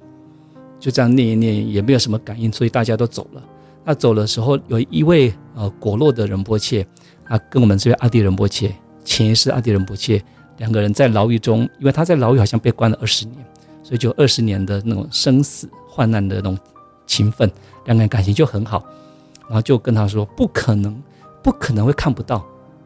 [0.79, 3.43] 就这样念一念，也没有什么感应，所以大家都走了。
[3.85, 6.87] 那走的时候，有一位呃果洛的仁波切
[7.25, 10.23] 啊，跟我们这位阿底仁波切，前一世阿底仁波切，
[10.59, 13.45] 两个人在牢狱中，因为他在牢狱好像被关了二十年，
[13.83, 15.69] 所以就二十年的那种生死。
[15.87, 16.59] 患难的那种
[17.07, 17.49] 情分，
[17.85, 18.85] 两个人感情就很好，
[19.43, 21.01] 然后就跟他说：“不可能，
[21.41, 22.45] 不可能会看不到，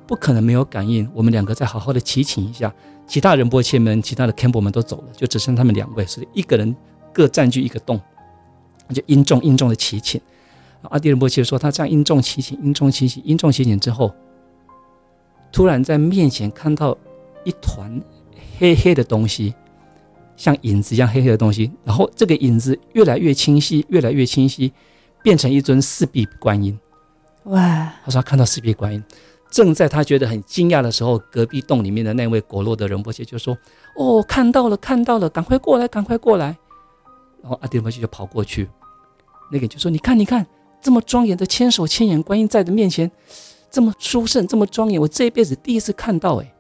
[0.09, 1.09] 不可能没有感应。
[1.15, 2.75] 我们两个再好好的祈请一下。”
[3.07, 6.75] 其他仁波切们、其他的 cambo 们都走了，就只剩他们两位，所以一个人
[7.13, 8.01] 各占据一个洞，
[8.93, 10.21] 就殷重殷重的祈请。
[10.83, 14.13] 阿迪仁波切说：“他这样殷重祈请，殷重祈请，殷重祈请之后，
[15.53, 16.97] 突然在面前看到
[17.45, 18.03] 一团
[18.59, 19.55] 黑黑的东西。”
[20.37, 24.73] 像影子一样黑黑的东西，然后这个影子越来越清晰，越来越清晰，
[25.21, 26.79] 变成一尊四臂观音。
[27.47, 27.93] 哇！
[28.05, 29.03] 他说他看到四臂观音，
[29.51, 33.57] 正在他觉得很惊讶的时候，隔壁洞里面的那位果洛的仁波切就说
[33.97, 36.57] ：“哦，看到了，看到了，赶快过来，赶快过来。”
[37.43, 38.69] 然后阿底仁波切就跑过去，
[39.51, 40.47] 那个就说：“你看，你看，
[40.81, 43.11] 这么庄严的千手千眼观音在的面前，
[43.71, 46.55] 这么殊胜，这么庄严，我这一辈子第一次看到。”哎，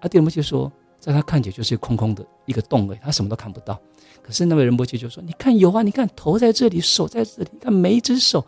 [0.00, 0.70] 阿底仁波切说。
[1.00, 3.78] 在他看起来就是空空的一个洞哎，他什么都看不到。
[4.20, 8.44] 可是那位仁波切就说：“你看有啊，你看头在这里，手在这里，他每一只手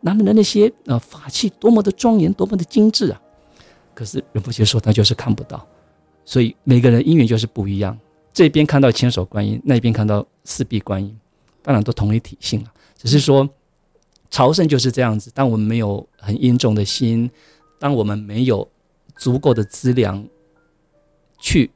[0.00, 3.20] 拿的那些呃法器多么的庄严，多么的精致啊！”
[3.94, 5.66] 可是仁波切说他就是看不到，
[6.24, 7.98] 所以每个人因缘就是不一样。
[8.32, 11.18] 这边看到千手观音，那边看到四臂观音，
[11.62, 12.72] 当然都同一体性了。
[12.96, 13.48] 只是说
[14.30, 17.30] 朝圣就是这样子，当我们没有很殷重的心。
[17.78, 18.70] 当我们没有
[19.16, 20.22] 足够的资粮
[21.38, 21.70] 去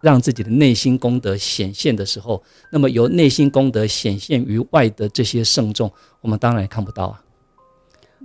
[0.00, 5.88] 让自己的内心功德显现的时候，那么由内心功德显现于外的这些圣众，
[6.20, 7.22] 我们当然也看不到啊。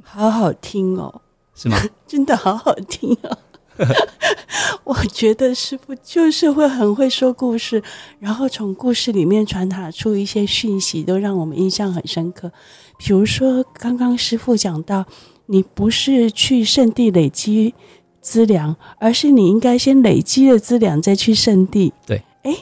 [0.04, 1.22] 好好听哦，
[1.56, 1.78] 是吗？
[2.08, 3.38] 真的好好听哦。
[4.84, 7.82] 我觉得师傅就是会很会说故事，
[8.20, 12.52] 然后从故事里面传达出一些讯息，都让我们印象很深刻。
[12.98, 15.06] 比如说，刚刚师傅讲到，
[15.48, 17.74] 你不是去圣地累积。
[18.20, 21.94] 资粮，而是你应该先累积了资粮，再去圣地。
[22.06, 22.54] 对，哎，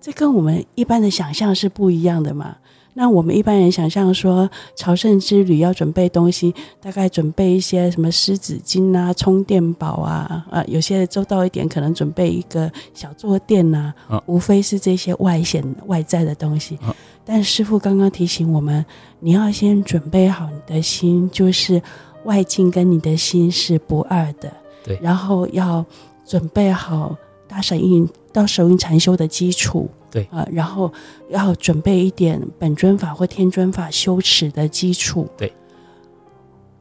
[0.00, 2.58] 这跟我们一般的想象是不一样的嘛。
[2.98, 16.74] 那我们一般人想象说，朝圣之旅要准备东西，大概准备一些什么湿纸巾啊、充电宝啊，啊，有些周到一点，可能准备一个小坐垫呐、啊，啊、无非是这些外显外在的东西。
[16.82, 16.92] 啊、
[17.24, 18.84] 但师傅刚刚提醒我们，
[19.20, 21.80] 你要先准备好你的心，就是
[22.24, 24.52] 外境跟你的心是不二的。
[24.82, 25.86] 对，然后要
[26.26, 30.92] 准备好大手印到手印禅修的基础，对啊、呃，然后
[31.28, 35.52] 要准备一点本尊法或天尊法修持的基础，对。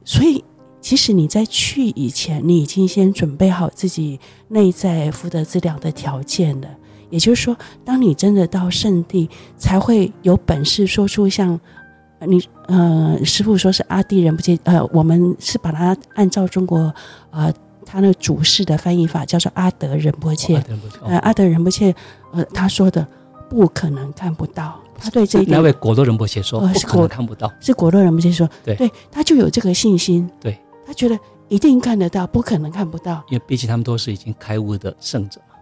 [0.04, 0.44] 所以，
[0.80, 6.68] 其实你在去以前，你已经先准备好自己内在福德资粮的条件了。
[7.10, 11.60] 也就是说，当你真的到圣地，才会有本事说出像
[12.26, 16.94] 你呃师傅说是阿底仁不切，呃，我们是把它按照中国
[17.32, 17.54] 呃。
[17.90, 20.62] 他那个主事的翻译法叫做阿德仁波切，
[21.06, 21.96] 呃，阿德仁波切，
[22.34, 23.08] 呃，他说的
[23.50, 31.18] 不可能看不到，他对这一点，那位果洛仁波切说，不可能看不到，是果洛仁波切说，对，对，他就有这个信心，对，他觉得
[31.48, 35.56] 一定看得到，不可能看不到，因为毕竟他们都是已经开悟的圣者嘛。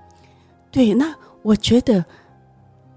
[0.71, 2.03] 对，那我觉得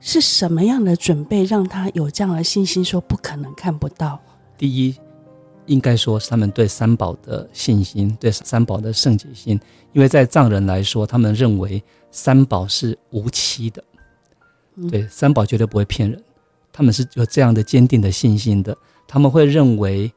[0.01, 4.21] 是什么样的准备让他有这样的信心，说不可能看不到？
[4.57, 4.95] 第一。
[5.67, 9.61] 应该说是他们对三宝的信心，对三宝的圣洁心，
[9.93, 13.85] 因为在藏人来说，他们认为三宝是无期的，
[14.91, 16.23] 对，三宝绝对不会骗人，
[16.73, 18.77] 他们是有这样的坚定的信心的。
[19.07, 20.13] 他们会认为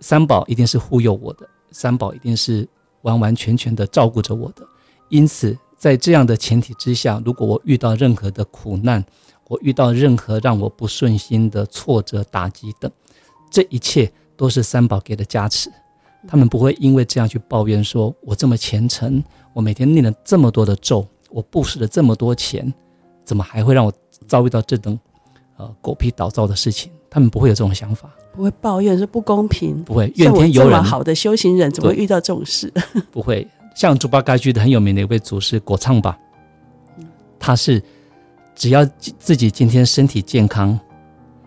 [0.00, 2.66] 三宝一定是护佑我的，三宝一定是
[3.02, 4.66] 完完全全的照顾着我的。
[5.08, 9.04] 因此，在这样的前提之下，如果我遇到任何的苦难，
[9.48, 12.90] 我遇到任何让我不顺心的挫折、打击等，
[13.50, 14.10] 这一切。
[14.36, 15.70] 都是三宝给的加持，
[16.26, 19.22] 他们不会因为这样去抱怨说：“我这么虔诚，
[19.52, 22.74] 我每天念了这么多的咒，我布施了这么多钱，
[23.24, 23.92] 怎么还会让我
[24.26, 24.98] 遭遇到这种
[25.56, 30.82] 呃狗屁倒灶的事情？”他们不会有这种想法，不会抱怨是不公平，不会怨天尤人。
[30.82, 32.72] 好的修行人怎么会遇到这种事？
[33.10, 36.18] 不会，像猪八戒居的很有名的一位祖师果怅吧，
[37.38, 37.80] 他是
[38.54, 38.84] 只要
[39.18, 40.78] 自己今天身体健康，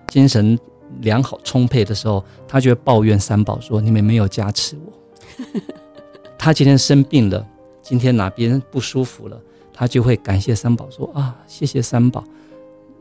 [0.09, 0.57] 精神。
[1.01, 5.61] 良好充沛的时候，他就会抱怨三宝说：“你们没有加持我。
[6.39, 7.45] ”他今天生病了，
[7.83, 9.39] 今天哪边不舒服了，
[9.79, 12.23] 他就会感谢三宝说：“啊，谢谢三宝，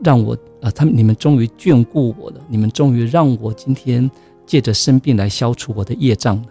[0.03, 4.07] 让我啊，他们你们终于眷顾我了，你们终于让我今天
[4.45, 6.43] 借着生病来消除我的业障了。”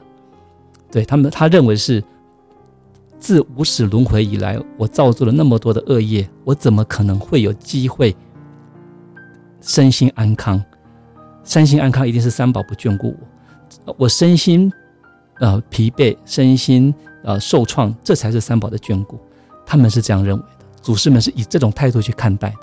[0.90, 2.02] 对他们，他认为是
[3.20, 8.12] 自无始轮回以来，我造作了那么多的恶业，我怎么可能会有机会
[9.60, 10.60] 身心安康？
[11.44, 13.14] 身心安康一定是三宝不眷顾
[13.84, 14.72] 我，我身心
[15.38, 19.16] 呃疲惫，身心呃受创，这才是三宝的眷顾。
[19.66, 20.48] 他们是这样认为的，
[20.80, 22.58] 祖师们是以这种态度去看待的。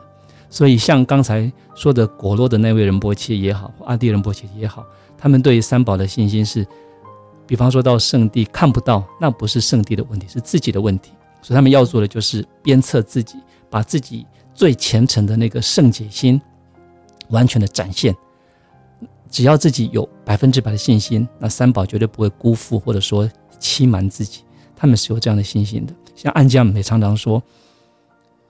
[0.49, 4.85] 所以像刚才说的果洛的那位仁波切也好，阿底仁波切也好，
[5.17, 6.65] 他们对三宝的信心是，
[7.45, 11.11] 比方说到圣地看不到，那不是圣地的问题，是自己的问题。
[11.41, 13.35] 所以他们要做的就是鞭策自己，
[13.69, 16.39] 把自己最虔诚的那个圣洁心
[17.29, 18.15] 完全的展现。
[19.29, 23.27] 只要自己有百分之百的信心，那三宝绝对不会辜负或者说
[23.59, 24.43] 欺瞒自己。
[24.75, 25.93] 他们是有这样的信心的。
[26.15, 27.41] 像安江也常常说，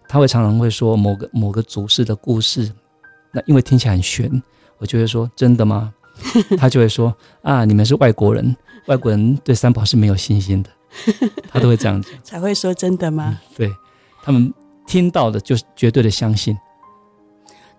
[0.08, 2.72] 他会常常会说某个某个祖师的故事，
[3.32, 4.42] 那因为听起来很玄，
[4.78, 5.94] 我就会说真的吗？
[6.58, 8.56] 他就会说啊，你们是外国人，
[8.86, 10.70] 外国人对三宝是没有信心的，
[11.50, 13.40] 他都会这样子 才会说真的吗？
[13.42, 13.72] 嗯、对，
[14.22, 14.54] 他们
[14.86, 16.56] 听到的就绝对的相信。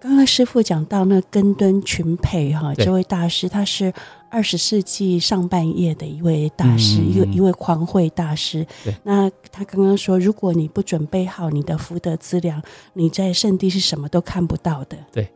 [0.05, 3.91] 刚刚师傅讲到那根敦群培哈，对这位大师他是
[4.29, 8.67] 二十世纪上半叶的一位大师，嗯、一个一位狂慧大师。
[9.03, 14.99] 那他刚刚说，如果你不准备好你的福德资粮，你在圣地是什么都看不到的。
[15.11, 15.27] 对，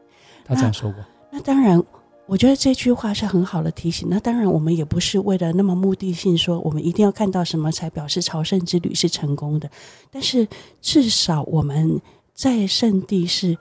[0.44, 1.02] 他这样说过。
[1.30, 1.82] 那，那当然，
[2.26, 4.06] 我觉得这句话是很好的提醒。
[4.10, 9.70] 那当然，我们也不是为了那么目的性说，我们一定要看到什么才表示朝圣之旅是成功的。
[10.10, 10.46] 但是
[10.82, 11.98] 至少我们
[12.34, 13.56] 在圣地是。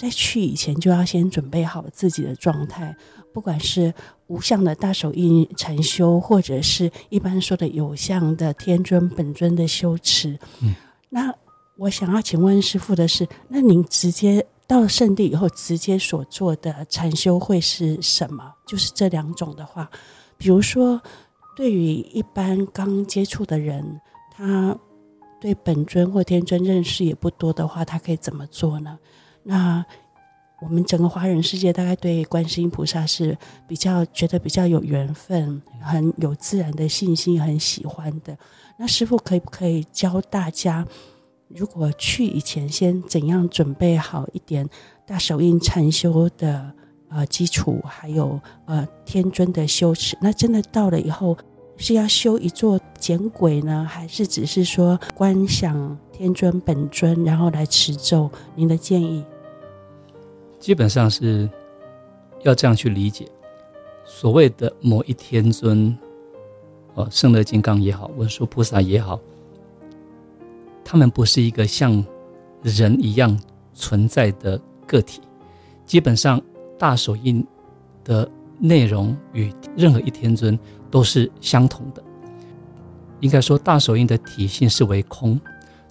[0.00, 2.96] 在去以前就要先准备好自己的状态，
[3.34, 3.92] 不管是
[4.28, 10.38] 无相的大手印禅修，或者是一般说的有相的天尊本尊的修持。
[10.62, 10.74] 嗯，
[11.10, 11.34] 那
[11.76, 18.54] 我想要请问师傅的是，那您直接到了圣地以后，直接所做的禅修会是什么？
[18.66, 19.90] 就是这两种的话，
[20.38, 20.98] 比如说
[21.54, 24.00] 对于一般刚接触的人，
[24.34, 24.74] 他
[25.38, 28.98] 对本尊或天尊认识也不多的话，他可以怎么做呢？
[29.42, 29.84] 那
[30.60, 33.36] 我们整个华人世界大概对观世音菩萨是
[33.66, 38.36] 比较觉得比较有缘分，很有自然的信心，很喜欢的。
[38.76, 40.86] 那师傅可不可以教大家，
[41.48, 44.68] 如果去以前先怎样准备好一点
[45.06, 46.70] 大手印禅修的
[47.08, 50.16] 呃基础，还有呃天尊的修持？
[50.20, 51.36] 那真的到了以后
[51.80, 58.30] 是要修一座简轨呢，还是只是说观想天尊本尊，然后来持咒？
[58.54, 59.24] 您的建议？
[60.58, 61.48] 基本上是
[62.42, 63.26] 要这样去理解，
[64.04, 65.96] 所谓的某一天尊，
[66.92, 69.18] 哦，圣乐金刚也好，文殊菩萨也好，
[70.84, 72.04] 他们不是一个像
[72.62, 73.36] 人一样
[73.72, 75.22] 存在的个体。
[75.86, 76.40] 基本上，
[76.78, 77.44] 大手印
[78.04, 80.56] 的内容与任何一天尊
[80.90, 82.02] 都是相同的。
[83.20, 85.40] 应该说，大手印的体性是为空，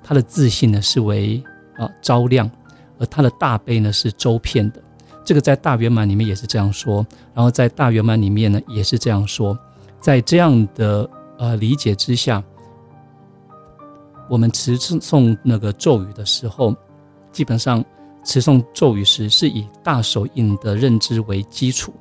[0.04, 1.44] 它的自性呢是为
[1.78, 2.50] 啊昭亮。
[3.02, 4.84] 而它的大悲呢是周遍的，
[5.24, 9.58] 这个在大圆满里面也是这样说，然后在大圆满里面呢也是这样说，
[10.02, 12.44] 在这样的呃理解之下，
[14.30, 16.76] 我们持诵那个咒语的时候，
[17.32, 17.82] 基本上
[18.26, 21.94] 持诵咒语时是以大手印的认知为基础，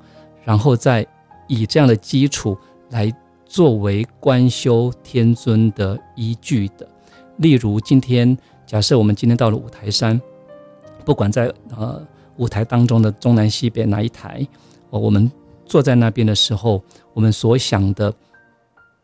[0.43, 1.07] 然后再
[1.47, 2.59] 以这样的基础
[2.91, 3.13] 来
[3.45, 6.89] 作为观修天尊的依据的。
[7.39, 8.37] 例如今天
[8.67, 10.21] 假设我们今天到了五台山。
[11.05, 14.47] 不管在呃舞台当中的东南西北哪一台，
[14.91, 15.33] 哦，我们
[15.65, 16.85] 坐在那边的时候，
[17.15, 18.13] 我们所想的，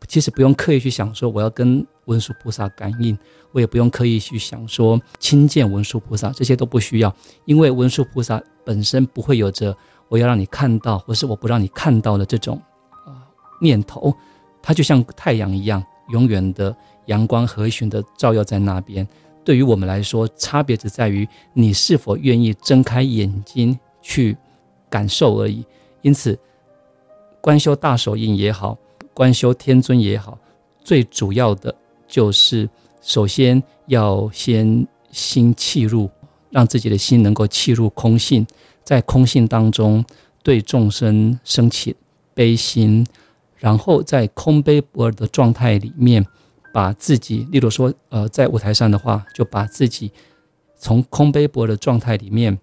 [0.07, 3.17] 其实不用刻意去想说我要跟文殊菩萨感应，
[3.51, 7.11] 我也不用刻意去想说亲见文殊菩萨，这些都不需要，
[7.45, 9.75] 因为文殊菩萨本身不会有着
[10.07, 12.61] 我要让你看到，或是我不让你看到的这种
[13.61, 14.15] 念头，
[14.61, 16.75] 它就像太阳一样，永远的
[17.05, 19.07] 阳光和煦的照耀在那边。
[19.43, 24.35] 对于我们来说，差别只在于你是否愿意睁开眼睛去
[24.89, 25.63] 感受而已。
[26.01, 26.37] 因此，
[27.41, 28.75] 观修大手印也好，
[29.13, 30.37] 观修天尊也好，
[30.83, 31.73] 最主要的
[32.07, 32.67] 就是
[33.01, 36.09] 首先要先心契入，
[36.49, 38.45] 让自己的心能够契入空性，
[38.83, 40.03] 在空性当中
[40.41, 41.95] 对众生升起
[42.33, 43.05] 悲心，
[43.65, 46.23] 然后在空悲不二的状态里面。
[46.75, 50.11] 把自己，例如说，呃，在舞台上的话，就把自己
[50.77, 52.59] 从空悲薄的状态里面，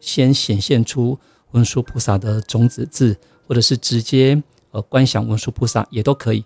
[0.00, 1.18] 先显现出
[1.52, 3.16] 文殊菩萨的种子字，
[3.48, 4.42] 或者是直接
[4.72, 6.44] 呃观想文殊菩萨也都可以。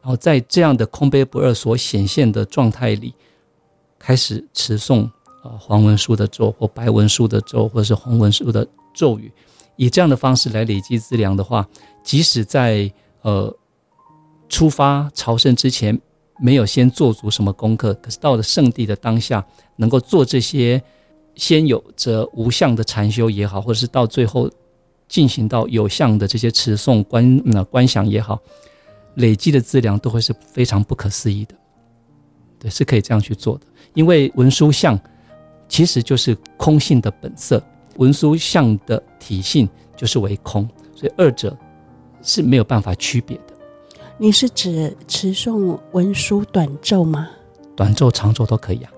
[0.00, 3.12] 然后在这样的空悲不二所显现的状态里，
[3.98, 5.06] 开始持诵
[5.44, 9.30] 呃黄文殊的咒或白文殊的咒，或者是红文殊的咒语，
[9.76, 11.68] 以这样的方式来累积资粮的话，
[12.02, 12.90] 即使在
[13.26, 13.54] 呃
[14.48, 16.00] 出发朝圣之前。
[16.38, 19.42] 没有先做足什么功课，可是到了圣地的当下，
[19.76, 20.78] 能够做这些，
[21.34, 24.50] 先有着无相的禅修也好，或者是到最后
[25.08, 28.38] 进行到有相的这些持诵观那观想也好，
[29.14, 31.54] 累积的资粮都会是非常不可思议的。
[32.58, 33.64] 对，是可以这样去做的，
[33.94, 35.00] 因为文殊相
[35.70, 37.64] 其实就是空性的本色，
[37.96, 39.66] 文殊相的体性
[39.96, 41.56] 就是为空，所以二者
[42.22, 43.54] 是没有办法区别的。
[44.18, 47.28] 你是指持诵文殊短咒吗？
[47.74, 48.90] 短咒、长咒都可以啊。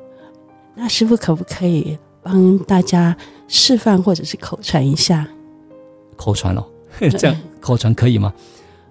[0.74, 3.16] 那师傅可不可以帮大家
[3.48, 5.26] 示范或者是口传一下？
[6.16, 6.64] 口传哦，
[7.18, 8.32] 这样口传可以吗？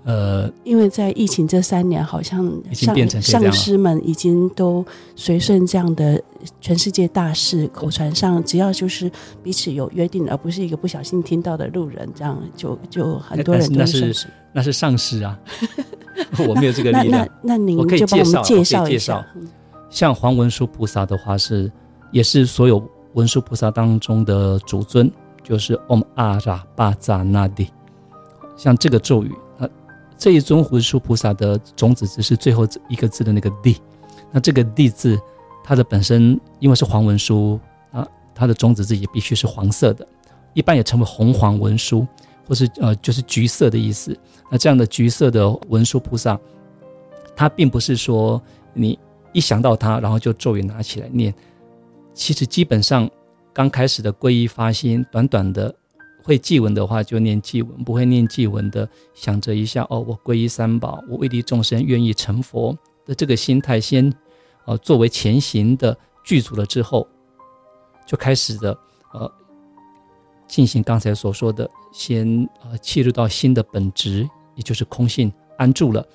[0.07, 4.85] 呃，因为在疫情这三年，好像已经变成上师们已经都
[5.17, 6.23] 随顺这样的
[6.61, 9.11] 全世界大事，口传上只要就是
[9.43, 14.15] 彼此有约定，而不是一个不小心听到的路人，这样就就很多人都是
[14.53, 15.37] 那是上师啊。
[16.47, 17.27] 我没有这个力量。
[17.43, 19.27] 那那，那您就帮我们介绍一下。
[19.89, 21.69] 像黄文殊菩萨的话是，
[22.11, 22.81] 也是所有
[23.13, 25.11] 文殊菩萨当中的主尊，
[25.43, 27.67] 就是 Om 阿拉巴扎那帝。
[28.55, 29.46] 像这个咒语，那
[30.17, 33.77] 这一尊文殊菩萨的种子字是最后一个字的那个地。
[34.31, 35.19] 那这个地字，
[35.63, 37.59] 它的本身因为是黄文殊
[37.91, 40.07] 啊，它的种子字也必须是黄色的，
[40.53, 42.05] 一般也称为红黄文殊。
[42.49, 44.17] 或是呃，就是橘色的意思。
[44.49, 46.39] 那这样的橘色的文殊菩萨，
[47.35, 48.41] 它并不是说
[48.73, 48.97] 你
[49.33, 51.35] 一想到它，然后就咒语拿起来念。
[52.13, 53.09] 其实基本上
[53.51, 55.75] 刚开始的皈依发心，短短的
[56.27, 64.13] 会祭文的话就念祭文，不会念祭文的想着一下哦，我皈依三宝，我为利众生，愿意成佛的这个心态先，
[64.65, 67.07] 呃，作为前行的具足了之后，
[68.05, 68.77] 就开始的
[69.13, 69.31] 呃
[70.49, 72.27] 进行刚才所说的，先
[72.61, 76.05] 呃切入到心的本质，也就是空性安住了，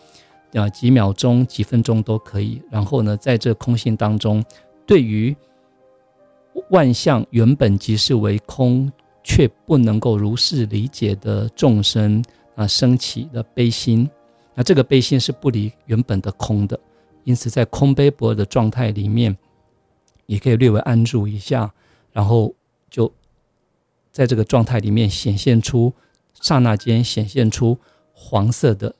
[0.52, 4.44] 啊、几秒钟、几分钟都可以，然后呢，在这空性当中，
[4.86, 5.34] 对于。
[6.68, 8.92] 万象原本即是为空，
[9.22, 12.22] 却不能够如是理解的众生
[12.54, 14.08] 啊，升起的悲心，
[14.54, 16.78] 那这个悲心是不离原本的空的，
[17.24, 19.36] 因此在空悲不二的状态里面，
[20.26, 21.72] 也可以略微安住一下，
[22.12, 22.54] 然后
[22.90, 23.12] 就
[24.10, 25.92] 在这个状态里面显现出
[26.40, 27.78] 刹那间显现出
[28.12, 28.94] 黄色的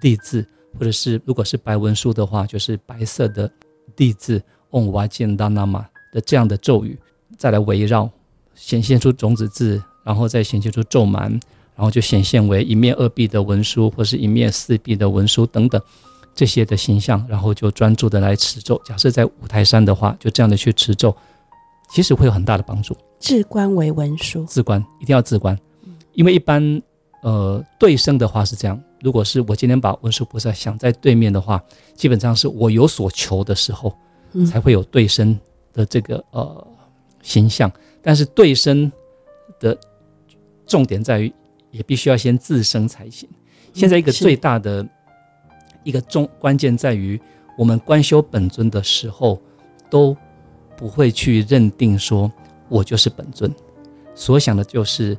[0.00, 0.46] 帝字，
[0.78, 3.50] 或者是如果是白文书的话，就是白色的
[3.94, 5.86] 帝字嗡哇见达那玛。
[6.12, 6.98] 的这样的咒语，
[7.36, 8.08] 再来围绕，
[8.56, 11.30] 显现出种子字，然后再显现出咒蛮，
[11.76, 15.80] 然后就显现为一面二臂的文书，或是一面四臂的文书等等
[16.34, 18.80] 这些的形象，然后就专注的来持咒。
[18.84, 21.14] 假设在五台山的话，就这样的去持咒，
[21.92, 22.96] 其实会有很大的帮助。
[23.20, 25.56] 至观为文书，至观一定要至观，
[26.14, 26.82] 因为一般
[27.22, 31.62] 呃对声的话是这样，如果是我今天把文殊菩萨想在对面的话，
[31.94, 33.94] 基本上是我有所求的时候，
[34.50, 35.38] 才会有对身。
[35.76, 36.66] 的这个呃
[37.20, 37.70] 形象，
[38.06, 38.90] 但是对身
[39.58, 39.76] 的
[40.64, 41.34] 重点在于，
[41.72, 43.28] 也必须要先自生才行。
[43.72, 44.88] 现在一个最大的
[45.82, 47.20] 一个重关键在于，
[47.58, 49.42] 我们观修本尊的时候，
[49.90, 50.16] 都
[50.76, 52.30] 不会去认定说
[52.68, 53.52] 我就是本尊，
[54.14, 55.18] 所想的就是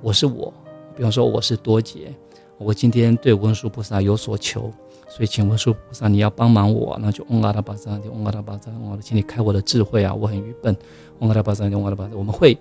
[0.00, 0.50] 我是我。
[0.96, 2.14] 比方说我是多杰，
[2.56, 4.72] 我今天对文殊菩萨有所求。
[5.14, 10.14] 所以，请文殊菩萨，你要帮忙我，那就嗡阿达巴扎，嗡阿达巴扎，嗡阿达，请你开我的智慧啊！
[10.14, 10.74] 我很愚笨，
[11.18, 12.16] 嗡阿达巴扎，嗡阿达巴扎。
[12.16, 12.56] 我们会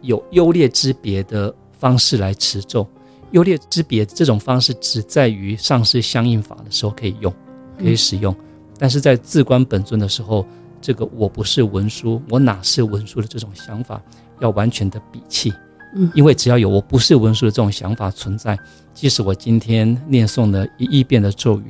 [0.00, 2.84] 有优劣之别的方式来持咒，
[3.30, 7.32] 优劣之别这种方式只在于上师相应法的时候可以用，
[7.78, 8.34] 可以使用。
[8.76, 10.44] 但是在自观本尊的时候，
[10.80, 14.02] 这个我不是文殊，我哪是文殊的这种想法，
[14.40, 15.54] 要完全的摒弃。
[15.94, 18.58] 嗯，因为只要有我不是文殊的这种想法存在，
[18.94, 21.64] 即使我今天念诵了一亿遍的咒语，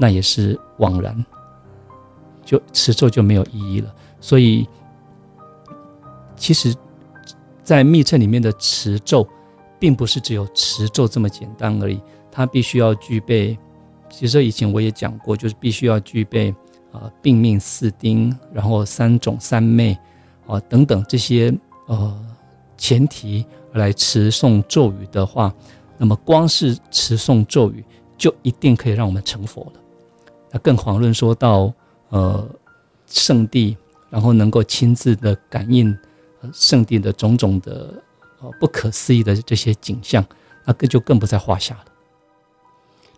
[0.00, 1.24] 那也是枉然，
[2.42, 3.94] 就持咒就没有意义了。
[4.18, 4.66] 所以，
[6.36, 6.74] 其实，
[7.62, 9.28] 在密乘里面的持咒，
[9.78, 12.00] 并不是只有持咒这么简单而已，
[12.32, 13.58] 它必须要具备。
[14.08, 16.50] 其实以前我也讲过，就是必须要具备
[16.92, 19.96] 啊，病命四丁，然后三种三昧
[20.46, 21.54] 啊等等这些
[21.88, 22.18] 呃
[22.78, 23.44] 前提。
[23.76, 25.54] 来持诵咒语的话，
[25.96, 27.84] 那么光是持诵咒语
[28.18, 29.80] 就一定可以让我们成佛了。
[30.50, 31.72] 那更遑论说到
[32.08, 32.48] 呃
[33.06, 33.76] 圣地，
[34.10, 35.96] 然后能够亲自的感应
[36.52, 37.94] 圣地的种种的
[38.40, 40.24] 呃不可思议的这些景象，
[40.64, 41.84] 那更就更不在话下了。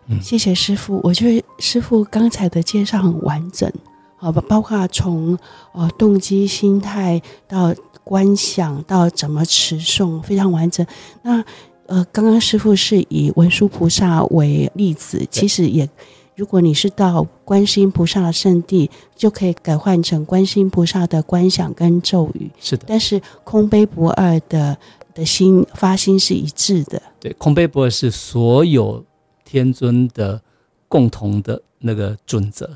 [0.07, 3.71] 嗯，谢谢师傅，我觉得师傅刚才的介绍很完整，
[4.17, 5.37] 好吧，包括从
[5.73, 7.73] 呃动机、心态到。
[8.03, 10.85] 观想到怎么持诵非常完整。
[11.21, 11.43] 那
[11.85, 15.89] 呃，刚刚师傅是以文殊菩萨为例子，其实也，
[16.35, 22.51] 如果你是到观世音菩萨的圣地，就可以改换成观世音菩萨的观想跟咒语。
[22.59, 24.77] 是的，但是空悲不二的
[25.15, 27.01] 的心发心是一致的。
[27.19, 29.03] 对，空悲不二是所有
[29.43, 30.39] 天尊的
[30.87, 32.69] 共同的那个准则。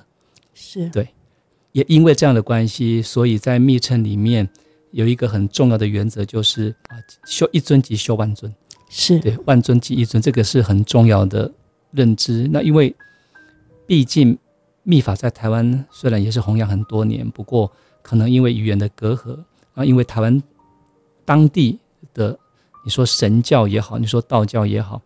[0.55, 1.07] 是对，
[1.71, 4.49] 也因为这样的关系，所以在密乘里面。
[4.93, 8.53] 有一个很重要的原则，就是啊，修一尊即修万尊，
[8.89, 11.51] 是对，万尊即一尊，这个是很重要的
[11.91, 12.47] 认知。
[12.51, 12.95] 那因为
[13.87, 14.37] 毕竟
[14.83, 17.71] 密法在台湾虽然也是弘扬很多年，不过
[18.03, 19.35] 可能因为语言的隔阂
[19.73, 20.41] 啊，因为台湾
[21.25, 21.79] 当地
[22.13, 22.37] 的
[22.85, 25.01] 你说神教也好，你说道教也好，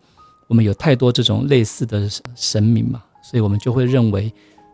[0.48, 4.34] 我们有太多这种类似的神明嘛，所以我们就会认为，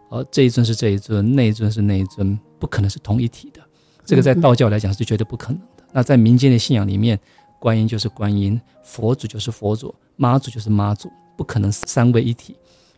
[0.09, 3.61] 呃，这一尊是这一尊，那一尊是那一尊，不可能是同一体的。
[4.06, 5.84] 这个在道教来讲是绝对不可能的。
[5.91, 7.20] 那在民间的信仰里面，
[7.60, 12.56] 观音就是观音，佛祖就是佛祖，妈祖就是妈祖，不可能三位一体。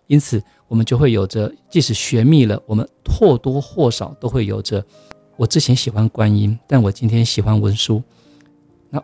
[0.07, 4.83] 因此，我们就会有着，即使学密了，我们或多或少都会有着。
[5.35, 8.01] 我之前喜欢观音，但我今天喜欢文殊，
[8.89, 9.03] 那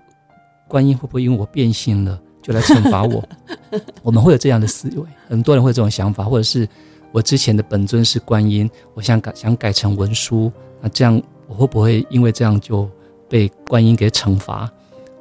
[0.68, 3.24] 观音会不会因为我变性了就来惩罚我？
[4.02, 6.68] 我们会有这样的思维，很多人会有这种想法，或者是
[7.12, 11.22] 我之前的本尊是观音，我想改想改成文殊，那这样。
[11.52, 12.90] 我会不会因为这样就
[13.28, 14.72] 被观音给惩罚？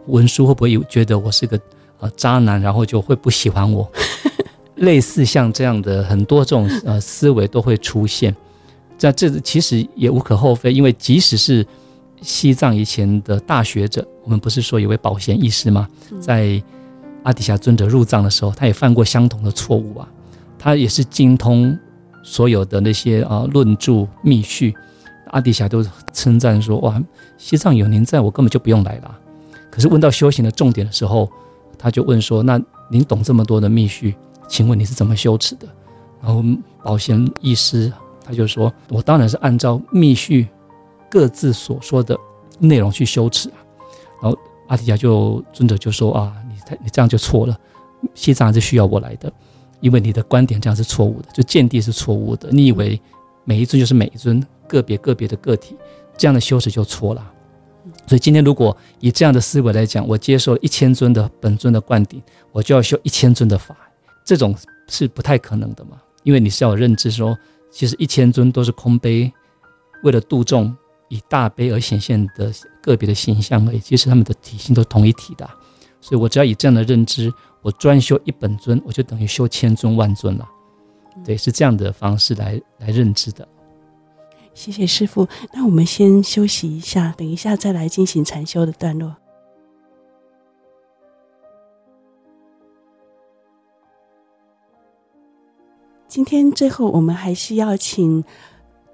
[0.06, 1.60] 文殊会不会觉得我是个
[1.98, 3.90] 呃渣男，然后就会不喜欢我？
[4.76, 8.34] 类似像这样的很多这种呃思维都会出现。
[8.96, 11.66] 这这其实也无可厚非，因为即使是
[12.22, 15.88] 西藏以前的大学者，我们不是说有位宝贤义师吗？
[16.20, 16.62] 在
[17.24, 20.08] 阿底峡尊者入藏的时候，他也犯过相同的错误啊。
[20.58, 21.76] 他也是精通
[22.22, 24.74] 所有的那些啊论著密续，
[25.30, 27.02] 阿底峡都称赞说：“哇，
[27.38, 29.18] 西藏有您在，我根本就不用来了。”
[29.70, 31.30] 可是问到修行的重点的时候，
[31.78, 32.60] 他就问说：“那
[32.90, 34.14] 您懂这么多的密续，
[34.48, 35.68] 请问你是怎么修持的？”
[36.22, 36.44] 然后
[36.82, 37.92] 宝贤义师
[38.24, 40.48] 他就说：“我当然是按照密续
[41.10, 42.18] 各自所说的
[42.58, 43.56] 内容去修持啊。”
[44.22, 47.56] 然后阿底峡就尊者就说：“啊，你太你这样就错了，
[48.14, 49.32] 西藏还是需要我来的。”
[49.80, 52.50] 因为你的观点这样是错误的，就见地是错误的。
[52.52, 53.00] 你以为
[53.44, 55.76] 每一尊就是每一尊个别个别的个体，
[56.16, 57.32] 这样的修持就错了。
[58.06, 63.76] 所以今天如果以这样的思维来讲，我接受一千尊的本尊的灌顶，我就要修一千尊的法，
[64.24, 64.54] 这种
[64.88, 66.00] 是不太可能的嘛。
[66.22, 67.36] 因为你是要有认知说，
[67.70, 69.32] 其实一千尊都是空杯，
[70.04, 70.74] 为了度众
[71.08, 73.80] 以大悲而显现的个别的形象而已。
[73.80, 75.48] 其实他们的体性都同一体的，
[76.00, 77.32] 所以我只要以这样的认知。
[77.62, 80.48] 我专修一本尊，我就等于修千尊万尊了。
[81.22, 83.46] 对，是这样的方式来来认知的。
[84.52, 85.26] 谢谢师傅。
[85.52, 89.16] 那我们先休息一下，等一下再来进行禅修的段落。
[96.06, 98.24] 今天最后，我们还是要请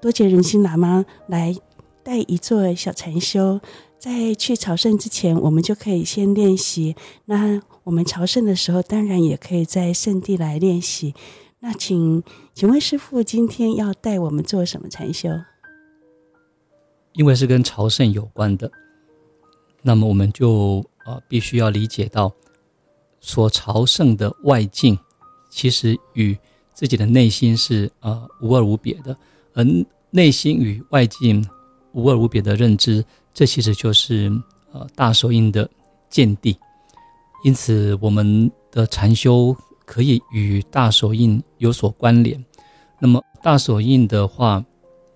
[0.01, 1.57] 多杰仁心喇嘛来
[2.03, 3.61] 带一座小禅修。
[3.99, 6.95] 在去朝圣之前，我们就可以先练习。
[7.25, 11.15] 那我们朝圣的时候，当然也可以在圣地来练习。
[11.59, 12.23] 那请
[12.55, 15.31] 请问师傅，今天要带我们做什么禅修？
[17.13, 18.71] 因为是跟朝圣有关的，
[19.83, 22.31] 那么我们就呃必须要理解到，
[23.21, 24.99] 所朝圣的外境，
[25.51, 26.37] 其实与
[26.75, 29.17] 自己的内心是呃无二无别的，
[29.55, 29.65] 而
[30.11, 31.43] 内心与外境
[31.93, 33.03] 无二无别的认知。
[33.33, 34.31] 这其实就是
[34.73, 35.69] 呃大手印的
[36.11, 36.57] 见地，
[37.45, 42.45] 因此我们的禅修可以与大手印有所关联。
[42.99, 44.63] 那么大手印的话，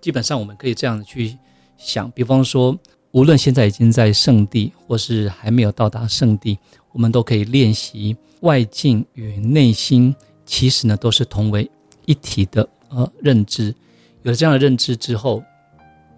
[0.00, 1.36] 基本上我们可以这样去
[1.76, 2.74] 想，比方说，
[3.10, 6.56] 无论现在已经在圣地，或是还没有到达圣地，
[6.92, 10.14] 我们都可以练习外境与内心，
[10.46, 11.68] 其实呢都是同为
[12.06, 13.74] 一体的呃认知。
[14.22, 15.42] 有了这样的认知之后，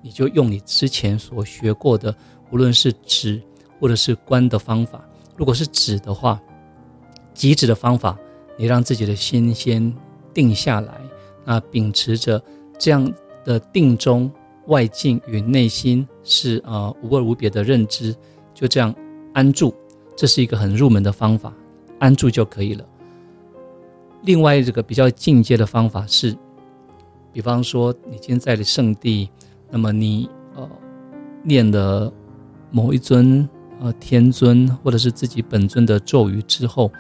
[0.03, 2.15] 你就用你之前所学过的，
[2.51, 3.41] 无论是止
[3.81, 5.03] 或者是观的方法。
[5.37, 6.41] 如果是止的话，
[7.33, 8.19] 即止的方法，
[8.63, 9.93] 你让自己的心先
[10.33, 11.01] 定下来，
[11.45, 12.41] 那秉持着
[12.79, 13.13] 这样
[13.45, 14.31] 的定中，
[14.69, 18.15] 外境与内心是、呃、无二无别的认知，
[18.55, 18.95] 就这样
[19.35, 19.75] 安住。
[20.17, 21.53] 这是一个很入门的方法，
[21.99, 22.87] 安住就可以了。
[24.23, 26.39] 另外这个比较进阶的方法是，
[27.33, 29.29] 比方说你今天在的圣地。
[29.73, 30.71] 那么你呃
[31.43, 32.13] 念了
[32.71, 33.49] 某一尊
[33.81, 36.93] 呃天尊或者是自己本尊的咒语之后，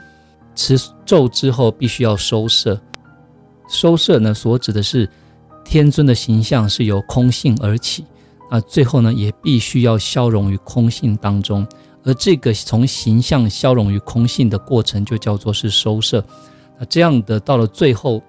[0.54, 2.80] 持咒之后必须要收摄。
[3.68, 5.08] 收摄呢，所指的是
[5.64, 8.04] 天尊的形象是由空性而起
[8.50, 11.66] 啊，最后呢也必须要消融于空性当中。
[12.04, 16.24] 而这个从形象消融于空性的过程，就叫做是收摄。
[16.78, 18.20] 那这样的到了最后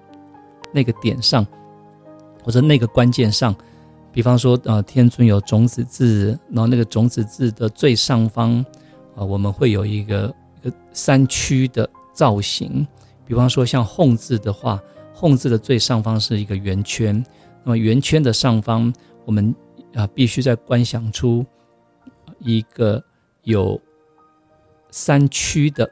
[0.72, 1.44] 那个点上，
[2.42, 3.54] 或者那个关键上。
[4.12, 8.64] 比方说，呃，天尊有种子字，然后那个种子字的最上方，
[9.16, 12.86] 啊、我们会有一个一个三曲的造型。
[13.26, 14.80] 比方说，像弘字的话，
[15.12, 17.22] 弘字的最上方是一个圆圈，
[17.62, 18.90] 那么圆圈的上方，
[19.26, 19.54] 我们
[19.94, 21.44] 啊、必须再观想出
[22.38, 23.02] 一个
[23.42, 23.78] 有
[24.90, 25.90] 三曲的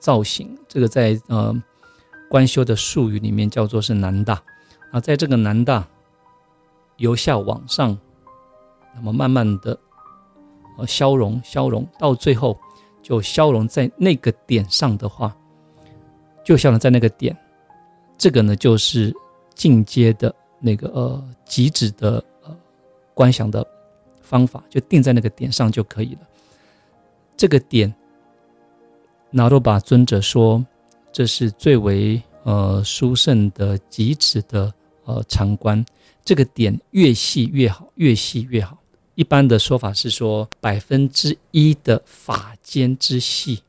[0.00, 0.58] 造型。
[0.66, 1.54] 这个在呃
[2.28, 4.42] 观修的术语里面叫做是南大。
[4.90, 5.86] 啊，在这个南大。
[6.98, 7.98] 由下往上，
[8.94, 9.76] 那么慢慢的，
[10.78, 12.56] 呃，消融消融，到最后
[13.02, 15.34] 就消融在那个点上的话，
[16.44, 17.36] 就像在那个点，
[18.18, 19.14] 这个呢就是
[19.54, 22.56] 进阶的那个呃极致的呃
[23.14, 23.66] 观想的
[24.22, 26.20] 方法，就定在那个点上就可以了。
[27.36, 27.92] 这个点，
[29.30, 30.64] 拿罗巴尊者说，
[31.12, 34.72] 这是最为呃殊胜的极致的
[35.04, 35.84] 呃禅观。
[36.24, 38.78] 这个点越细越好，越细越好。
[39.16, 43.62] 一般的说法是说百分之一的法间之细，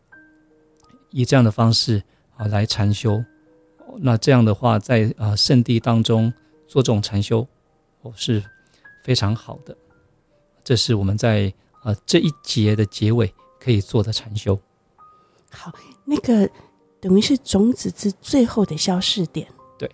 [1.09, 2.01] 以这样的方式
[2.35, 3.23] 啊来禅修。
[3.97, 6.33] 那这样的话，在啊圣地当中
[6.67, 7.47] 做这种禅修，
[8.01, 8.43] 哦是
[9.03, 9.75] 非常好的。
[10.63, 14.59] 这是我们在啊这一节的结尾可以做的禅修。
[15.51, 15.71] 好，
[16.05, 16.49] 那个
[16.99, 19.47] 等于是种子之最后的消逝点。
[19.77, 19.89] 对，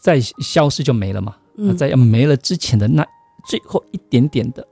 [0.00, 1.36] 在消失就没了嘛？
[1.54, 3.06] 那在没了之前的那
[3.46, 4.66] 最后一点点的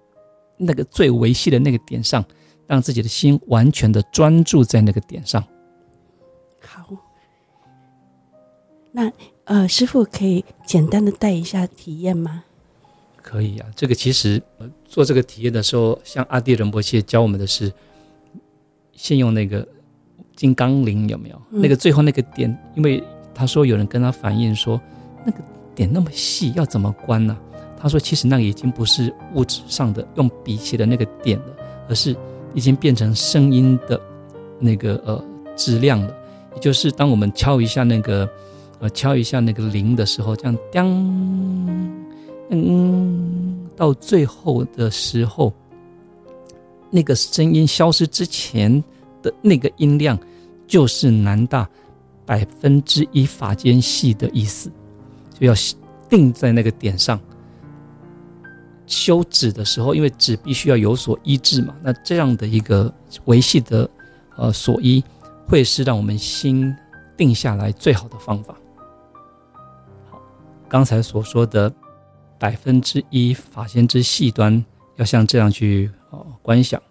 [0.57, 2.24] 那个最维系的那个点上，
[2.66, 5.45] 让自己的心完全的专注在那个点上。
[6.67, 6.89] 好，
[8.93, 9.11] 那
[9.45, 12.45] 呃，师傅可以简单的带一下体验吗？
[13.23, 14.43] 可以啊，这个其实
[14.85, 17.73] 做这个体验的时候，像阿底仁波切教我们的是，
[18.93, 19.67] 先用那个
[20.35, 21.43] 金刚铃有没有？
[21.51, 23.03] 嗯、那个最后那个点，因为
[23.35, 24.81] 他说有人跟他反映说，
[25.25, 25.39] 那个
[25.75, 27.79] 点那么细，要怎么关呢、啊？
[27.79, 31.57] 他说其实那个已经不是物质上的用笔写的那个点了，
[31.89, 32.17] 而是
[32.55, 34.01] 已经变成声音的
[34.59, 35.25] 那个呃
[35.57, 36.16] 质量了。
[36.61, 38.29] 就是当我们敲一下那个，
[38.81, 40.89] 呃，敲一下那个铃的时候，这样当，
[42.51, 45.53] 嗯，到最后的时候，
[46.91, 48.83] 那个声音消失之前
[49.23, 50.19] 的那个音量，
[50.67, 51.69] 就是南大
[52.25, 54.71] 百分之一法间系的意思，
[55.39, 55.55] 就要
[56.09, 57.21] 定在那个点上。
[58.87, 62.93] 修止的时候，因为止必须要有所依止嘛，那这样的一个
[63.27, 63.89] 维系的
[64.37, 65.05] 呃所依。
[65.47, 66.74] 会是让我们心
[67.16, 68.55] 定下来最好的方法。
[70.11, 70.20] 好，
[70.68, 71.72] 刚才所说的
[72.38, 74.64] 百分之一法仙之细端，
[74.97, 76.82] 要像这样去哦观想。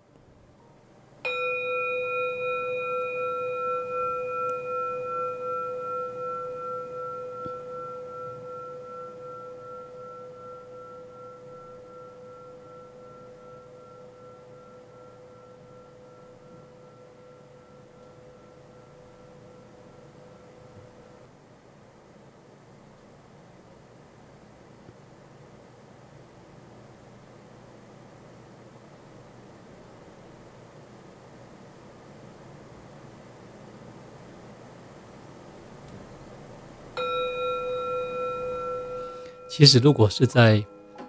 [39.57, 40.61] 其实，如果是在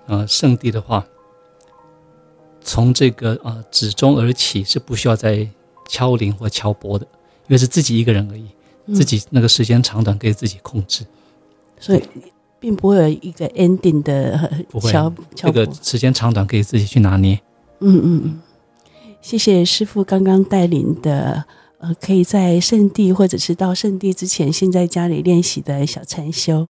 [0.07, 1.05] 呃圣地的话，
[2.61, 5.45] 从这个呃指中而起是不需要再
[5.89, 7.05] 敲铃或敲钵的，
[7.49, 8.47] 因为是自己一个人而已，
[8.85, 11.05] 嗯、自己那个时间长短可以自己控制，
[11.81, 12.01] 所以
[12.61, 15.51] 并不会有一个 ending 的敲敲。
[15.51, 17.41] 这个时间长短可以自己去拿捏。
[17.81, 18.41] 嗯嗯嗯，
[19.21, 21.45] 谢谢师傅刚刚带领的
[21.79, 26.69] 呃，可以在圣地或者是到圣地之前，先在家里练习的小禅修。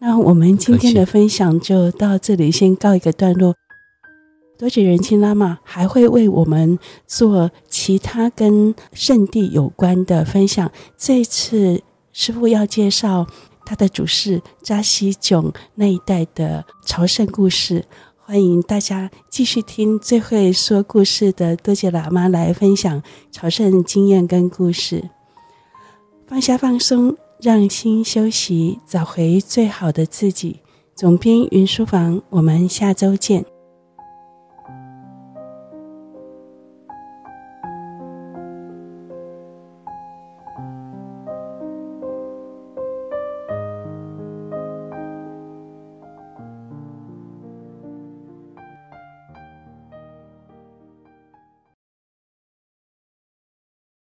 [0.00, 3.54] 那我们今天的分享就到这里，先告一个段落。
[4.56, 10.70] 多吉仁钦喇嘛还会为我们做其他跟圣地有关的分享。
[10.96, 11.82] 这次
[12.12, 13.26] 师傅要介绍
[13.64, 17.84] 他的主事扎西囧那一带的朝圣故事，
[18.16, 25.10] 欢迎大家继续听最会说故事的多吉喇嘛来分享朝圣经验跟故事。
[26.26, 27.16] 放下放松。
[27.40, 30.60] 让心休息，找回最好的自己。
[30.94, 33.44] 总编云书房，我们下周见。